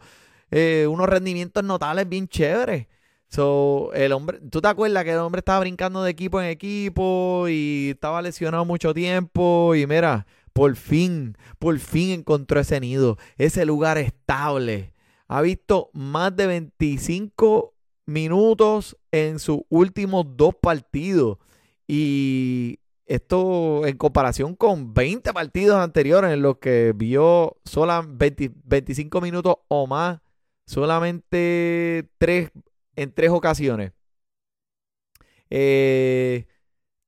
eh, 0.49 0.88
unos 0.89 1.10
rendimientos 1.10 1.65
notables 1.65 2.08
bien 2.08 2.29
chéveres. 2.29 2.88
So, 3.27 3.91
el 3.93 4.13
hombre, 4.13 4.39
¿tú 4.49 4.62
te 4.62 4.69
acuerdas 4.69 5.03
que 5.03 5.12
el 5.12 5.17
hombre 5.17 5.39
estaba 5.39 5.60
brincando 5.60 6.01
de 6.01 6.12
equipo 6.12 6.39
en 6.39 6.47
equipo 6.47 7.47
y 7.49 7.89
estaba 7.89 8.21
lesionado 8.21 8.63
mucho 8.63 8.93
tiempo? 8.93 9.75
Y 9.75 9.86
mira, 9.86 10.25
por 10.55 10.77
fin, 10.77 11.37
por 11.59 11.77
fin 11.79 12.11
encontró 12.11 12.61
ese 12.61 12.79
nido, 12.79 13.17
ese 13.37 13.65
lugar 13.65 13.97
estable. 13.97 14.93
Ha 15.27 15.41
visto 15.41 15.89
más 15.91 16.33
de 16.33 16.47
25 16.47 17.73
minutos 18.05 18.95
en 19.11 19.39
sus 19.39 19.63
últimos 19.67 20.25
dos 20.37 20.55
partidos. 20.55 21.39
Y 21.89 22.79
esto 23.05 23.85
en 23.85 23.97
comparación 23.97 24.55
con 24.55 24.93
20 24.93 25.33
partidos 25.33 25.75
anteriores 25.75 26.31
en 26.31 26.41
los 26.41 26.59
que 26.59 26.93
vio 26.95 27.57
20 28.07 28.51
25 28.63 29.19
minutos 29.19 29.57
o 29.67 29.87
más, 29.87 30.21
solamente 30.65 32.07
tres, 32.17 32.51
en 32.95 33.11
tres 33.13 33.29
ocasiones. 33.31 33.91
Eh, 35.49 36.47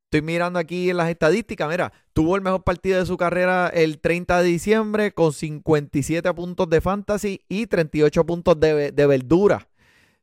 Estoy 0.10 0.22
mirando 0.22 0.58
aquí 0.58 0.90
en 0.90 0.96
las 0.96 1.10
estadísticas. 1.10 1.68
Mira, 1.70 1.92
tuvo 2.14 2.38
el 2.38 2.42
mejor 2.42 2.64
partido 2.64 2.98
de 2.98 3.06
su 3.06 3.18
carrera 3.18 3.68
el 3.68 4.00
30 4.00 4.42
de 4.42 4.48
diciembre 4.48 5.12
con 5.12 5.34
57 5.34 6.34
puntos 6.34 6.70
de 6.70 6.80
fantasy 6.80 7.42
y 7.50 7.68
38 7.68 8.26
puntos 8.26 8.58
de, 8.58 8.94
de 8.94 9.06
verdura. 9.06 9.68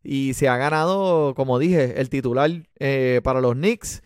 Y 0.03 0.33
se 0.35 0.49
ha 0.49 0.57
ganado, 0.57 1.35
como 1.35 1.59
dije, 1.59 2.01
el 2.01 2.09
titular 2.09 2.51
eh, 2.79 3.20
para 3.23 3.42
los 3.42 3.53
Knicks. 3.57 4.03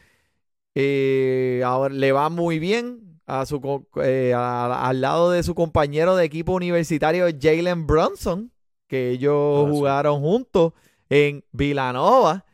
Eh, 0.75 1.62
ahora 1.64 1.95
le 1.95 2.11
va 2.11 2.29
muy 2.29 2.59
bien 2.59 3.21
a 3.27 3.47
su, 3.47 3.87
eh, 4.03 4.33
a- 4.35 4.88
al 4.88 5.01
lado 5.01 5.31
de 5.31 5.45
su 5.45 5.55
compañero 5.55 6.17
de 6.17 6.25
equipo 6.25 6.55
universitario 6.55 7.27
Jalen 7.41 7.87
Brunson, 7.87 8.51
que 8.88 9.11
ellos 9.11 9.64
Ah, 9.64 9.71
sí. 9.71 9.77
jugaron 9.79 10.21
juntos 10.23 10.73
en 11.09 11.45
Villanova. 11.53 12.45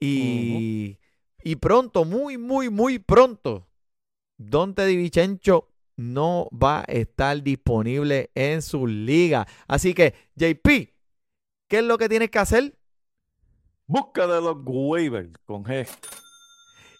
Y, 0.00 0.97
y 1.48 1.56
pronto, 1.56 2.04
muy, 2.04 2.36
muy, 2.36 2.68
muy 2.68 2.98
pronto, 2.98 3.66
Dante 4.36 4.84
Di 4.84 5.10
no 5.96 6.46
va 6.52 6.80
a 6.80 6.92
estar 6.92 7.42
disponible 7.42 8.30
en 8.34 8.60
su 8.60 8.86
liga. 8.86 9.46
Así 9.66 9.94
que, 9.94 10.12
JP, 10.36 10.92
¿qué 11.66 11.78
es 11.78 11.84
lo 11.84 11.96
que 11.96 12.10
tienes 12.10 12.28
que 12.28 12.38
hacer? 12.38 12.78
Busca 13.86 14.26
de 14.26 14.42
los 14.42 14.58
waivers 14.62 15.30
con 15.46 15.64
G. 15.64 15.88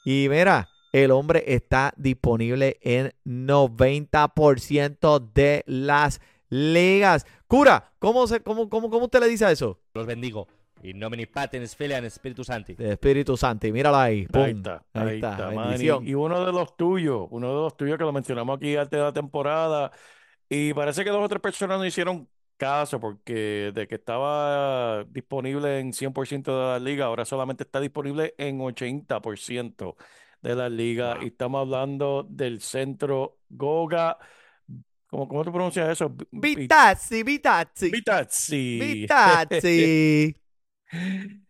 Y 0.07 0.28
mira, 0.30 0.70
el 0.94 1.11
hombre 1.11 1.44
está 1.46 1.92
disponible 1.99 2.78
en 2.80 3.12
90% 3.26 5.30
de 5.34 5.62
las 5.66 6.22
ligas. 6.49 7.26
Cura, 7.49 7.92
¿cómo, 7.99 8.26
se, 8.26 8.40
cómo, 8.40 8.70
cómo, 8.70 8.88
¿cómo 8.88 9.05
usted 9.05 9.20
le 9.20 9.28
dice 9.28 9.44
a 9.44 9.53
eso? 9.53 9.78
Los 9.92 10.07
bendigo. 10.07 10.49
In 10.83 10.99
nomine 10.99 11.26
Patens, 11.26 11.74
Filian, 11.74 12.09
Spiritus 12.11 12.47
Santi. 12.47 12.74
De 12.74 12.93
Espíritu 12.93 13.37
Santo, 13.37 13.66
y 13.66 13.72
míralo 13.72 13.97
ahí. 13.97 14.20
Ahí 14.20 14.26
¡pum! 14.26 14.45
está, 14.45 14.85
ahí 14.93 15.16
está, 15.16 15.51
man. 15.51 15.66
Y, 15.66 15.68
bendición. 15.70 16.07
y 16.07 16.14
uno 16.14 16.45
de 16.45 16.53
los 16.53 16.76
tuyos, 16.76 17.26
uno 17.31 17.49
de 17.49 17.55
los 17.55 17.76
tuyos 17.76 17.99
que 17.99 18.05
lo 18.05 18.12
mencionamos 18.12 18.57
aquí 18.57 18.76
antes 18.76 18.99
de 18.99 19.05
la 19.05 19.12
temporada, 19.12 19.91
y 20.49 20.72
parece 20.74 21.05
que 21.05 21.11
dos 21.11 21.24
o 21.24 21.29
tres 21.29 21.41
personas 21.41 21.79
no 21.79 21.85
hicieron 21.85 22.29
caso 22.57 22.99
porque 22.99 23.72
de 23.74 23.87
que 23.87 23.95
estaba 23.95 25.05
disponible 25.05 25.79
en 25.79 25.93
100% 25.93 26.45
de 26.45 26.53
la 26.53 26.79
liga, 26.79 27.07
ahora 27.07 27.24
solamente 27.24 27.64
está 27.64 27.81
disponible 27.81 28.35
en 28.39 28.59
80% 28.59 29.97
de 30.43 30.55
la 30.55 30.68
liga. 30.68 31.18
Y 31.22 31.29
estamos 31.29 31.61
hablando 31.61 32.26
del 32.29 32.61
centro 32.61 33.39
Goga 33.49 34.18
¿Cómo, 35.09 35.26
cómo 35.26 35.43
tú 35.43 35.51
pronuncias 35.51 35.89
eso? 35.89 36.14
Vitazzi, 36.31 37.22
Vitazzi. 37.22 37.91
Vitazzi. 37.91 38.79
Vitazzi. 38.79 40.37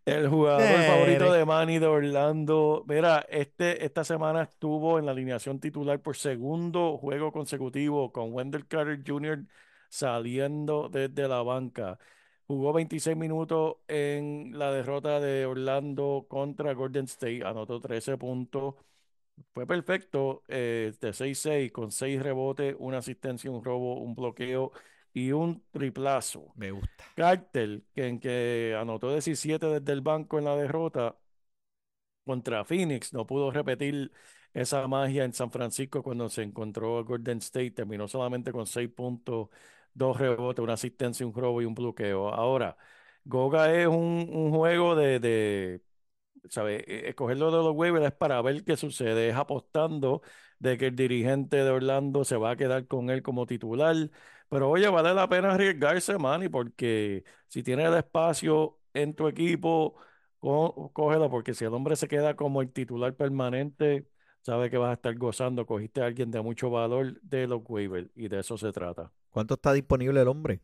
El 0.05 0.29
jugador 0.29 0.63
favorito 0.63 1.33
de 1.33 1.45
Manny 1.45 1.79
de 1.79 1.87
Orlando. 1.87 2.85
Mira, 2.89 3.25
este, 3.29 3.85
esta 3.85 4.03
semana 4.05 4.43
estuvo 4.43 4.99
en 4.99 5.07
la 5.07 5.13
alineación 5.13 5.61
titular 5.61 6.01
por 6.01 6.17
segundo 6.17 6.99
juego 6.99 7.31
consecutivo 7.33 8.13
con 8.13 8.33
Wendell 8.33 8.67
Carter 8.67 9.01
Jr. 9.07 9.45
saliendo 9.89 10.89
desde 10.89 11.29
la 11.29 11.43
banca. 11.43 11.99
Jugó 12.47 12.73
26 12.73 13.17
minutos 13.17 13.77
en 13.89 14.59
la 14.59 14.73
derrota 14.73 15.21
de 15.21 15.47
Orlando 15.47 16.27
contra 16.29 16.73
Golden 16.75 17.05
State. 17.05 17.45
Anotó 17.45 17.81
13 17.81 18.17
puntos. 18.17 18.75
Fue 19.55 19.67
perfecto 19.67 20.43
eh, 20.49 20.93
de 21.01 21.13
6-6 21.13 21.71
con 21.71 21.93
6 21.93 22.23
rebotes, 22.23 22.75
una 22.79 22.99
asistencia, 22.99 23.51
un 23.51 23.63
robo, 23.63 24.01
un 24.01 24.15
bloqueo 24.15 24.73
y 25.13 25.33
un 25.33 25.65
triplazo. 25.73 26.53
Me 26.57 26.71
gusta. 26.71 27.05
Carter, 27.15 27.83
que, 27.95 28.07
en 28.09 28.21
que 28.21 28.77
anotó 28.79 29.11
17 29.13 29.67
desde 29.67 29.93
el 29.93 30.01
banco 30.03 30.39
en 30.39 30.45
la 30.47 30.57
derrota 30.57 31.17
contra 32.25 32.65
Phoenix, 32.65 33.13
no 33.13 33.27
pudo 33.27 33.51
repetir 33.51 34.13
esa 34.53 34.87
magia 34.89 35.25
en 35.25 35.33
San 35.33 35.51
Francisco 35.51 36.03
cuando 36.03 36.29
se 36.29 36.43
encontró 36.43 36.99
a 36.99 37.03
Golden 37.03 37.39
State, 37.39 37.71
terminó 37.73 38.09
solamente 38.09 38.53
con 38.53 38.67
6 38.67 38.91
puntos, 38.91 39.49
2 39.95 40.17
rebotes, 40.19 40.63
una 40.63 40.75
asistencia, 40.75 41.27
un 41.27 41.35
robo 41.35 41.63
y 41.63 41.65
un 41.65 41.75
bloqueo. 41.75 42.29
Ahora, 42.29 42.77
Goga 43.25 43.73
es 43.75 43.87
un, 43.87 44.29
un 44.33 44.51
juego 44.53 44.95
de, 44.95 45.21
de 45.21 45.83
¿sabes? 46.51 46.85
E- 46.89 47.09
Escogerlo 47.11 47.51
de 47.51 47.59
los 47.59 47.75
waivers 47.77 48.07
es 48.07 48.13
para 48.13 48.41
ver 48.43 48.65
qué 48.65 48.77
sucede, 48.77 49.31
es 49.31 49.37
apostando 49.37 50.23
de 50.59 50.79
que 50.79 50.87
el 50.89 50.97
dirigente 50.97 51.59
de 51.59 51.71
Orlando 51.71 52.25
se 52.25 52.37
va 52.37 52.53
a 52.53 52.57
quedar 52.57 52.87
con 52.87 53.11
él 53.11 53.23
como 53.23 53.47
titular. 53.47 53.97
Pero 54.49 54.71
oye, 54.71 54.89
vale 54.89 55.13
la 55.15 55.29
pena 55.29 55.53
arriesgarse, 55.55 56.17
Manny, 56.19 56.49
porque 56.49 57.25
si 57.49 57.63
tienes 57.63 57.87
el 57.89 57.95
espacio 57.97 58.79
en 58.95 59.15
tu 59.15 59.29
equipo, 59.29 59.97
có- 60.39 60.91
cógelo, 60.95 61.31
porque 61.31 61.55
si 61.55 61.65
el 61.65 61.75
hombre 61.75 61.97
se 61.97 62.09
queda 62.09 62.35
como 62.37 62.63
el 62.63 62.73
titular 62.73 63.15
permanente, 63.15 64.09
sabe 64.43 64.71
que 64.71 64.79
vas 64.79 64.91
a 64.91 64.95
estar 64.95 65.15
gozando. 65.17 65.67
Cogiste 65.67 66.01
a 66.03 66.07
alguien 66.07 66.31
de 66.31 66.41
mucho 66.41 66.71
valor 66.71 67.21
de 67.23 67.47
los 67.47 67.61
waivers 67.69 68.11
y 68.15 68.29
de 68.29 68.41
eso 68.41 68.57
se 68.57 68.73
trata 68.73 69.13
¿Cuánto 69.31 69.55
está 69.55 69.73
disponible 69.73 70.21
el 70.21 70.29
hombre? 70.29 70.61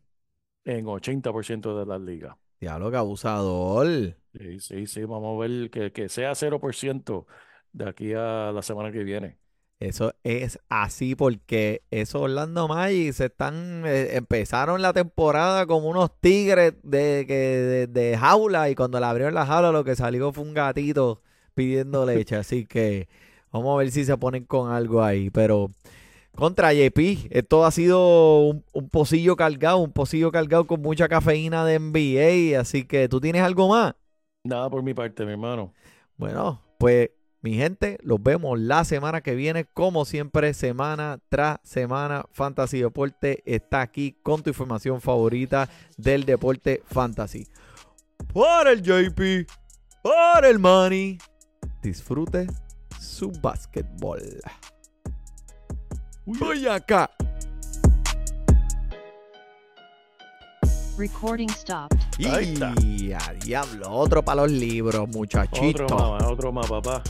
en 0.65 0.87
80% 0.87 1.77
de 1.79 1.85
las 1.85 2.01
ligas. 2.01 2.35
Diablo, 2.59 2.91
que 2.91 2.97
abusador. 2.97 4.17
Sí, 4.33 4.59
sí, 4.59 4.85
sí, 4.87 5.03
vamos 5.05 5.35
a 5.41 5.47
ver 5.47 5.69
que, 5.71 5.91
que 5.93 6.09
sea 6.09 6.35
0% 6.35 7.25
de 7.71 7.87
aquí 7.89 8.13
a 8.13 8.51
la 8.51 8.61
semana 8.61 8.91
que 8.91 9.03
viene. 9.03 9.39
Eso 9.79 10.13
es 10.23 10.57
así 10.69 11.15
porque 11.15 11.83
esos 11.91 12.21
Orlando 12.21 12.67
Magic 12.67 13.11
se 13.13 13.25
están 13.25 13.83
eh, 13.85 14.15
empezaron 14.15 14.81
la 14.81 14.93
temporada 14.93 15.65
como 15.65 15.89
unos 15.89 16.11
tigres 16.21 16.75
de, 16.81 17.25
que, 17.27 17.33
de, 17.33 17.87
de 17.87 18.17
jaula 18.17 18.69
y 18.69 18.75
cuando 18.75 18.99
le 18.99 19.05
abrieron 19.05 19.33
la 19.33 19.45
jaula 19.45 19.71
lo 19.71 19.83
que 19.83 19.97
salió 19.97 20.31
fue 20.31 20.45
un 20.45 20.53
gatito 20.53 21.21
pidiendo 21.53 22.05
leche, 22.07 22.37
así 22.37 22.65
que 22.65 23.09
vamos 23.51 23.75
a 23.75 23.79
ver 23.79 23.91
si 23.91 24.05
se 24.05 24.17
ponen 24.17 24.45
con 24.45 24.71
algo 24.71 25.03
ahí, 25.03 25.29
pero 25.29 25.69
contra 26.35 26.73
JP, 26.73 27.27
esto 27.31 27.65
ha 27.65 27.71
sido 27.71 28.39
un, 28.47 28.63
un 28.73 28.89
pocillo 28.89 29.35
cargado, 29.35 29.79
un 29.79 29.91
pocillo 29.91 30.31
cargado 30.31 30.67
con 30.67 30.81
mucha 30.81 31.09
cafeína 31.09 31.65
de 31.65 31.79
NBA, 31.79 32.59
así 32.59 32.85
que 32.85 33.09
tú 33.09 33.19
tienes 33.19 33.41
algo 33.41 33.67
más. 33.69 33.95
Nada 34.43 34.69
por 34.69 34.83
mi 34.83 34.93
parte, 34.93 35.25
mi 35.25 35.31
hermano. 35.31 35.73
Bueno, 36.17 36.61
pues 36.77 37.09
mi 37.45 37.53
gente, 37.53 37.99
los 38.01 38.23
vemos 38.23 38.59
la 38.59 38.83
semana 38.85 39.21
que 39.21 39.35
viene, 39.35 39.65
como 39.65 40.03
siempre, 40.05 40.55
semana 40.55 41.19
tras 41.29 41.59
semana. 41.61 42.25
Fantasy 42.31 42.79
Deporte 42.81 43.43
está 43.45 43.81
aquí 43.81 44.17
con 44.23 44.41
tu 44.41 44.49
información 44.49 44.99
favorita 44.99 45.69
del 45.95 46.25
deporte 46.25 46.81
fantasy. 46.87 47.47
Por 48.33 48.67
el 48.67 48.81
JP, 48.81 49.47
por 50.01 50.43
el 50.43 50.57
Money, 50.57 51.19
disfrute 51.83 52.47
su 52.99 53.31
básquetbol. 53.43 54.23
Voy 56.25 56.67
acá. 56.67 57.11
Recording 60.97 61.49
stopped. 61.49 61.99
Y 62.17 63.11
a 63.11 63.33
diablo, 63.43 63.91
otro 63.91 64.23
para 64.23 64.43
los 64.43 64.51
libros, 64.51 65.07
muchachito. 65.09 65.83
Otro 65.83 66.09
más, 66.11 66.23
otro 66.23 66.51
más, 66.51 66.67
papá. 66.67 67.03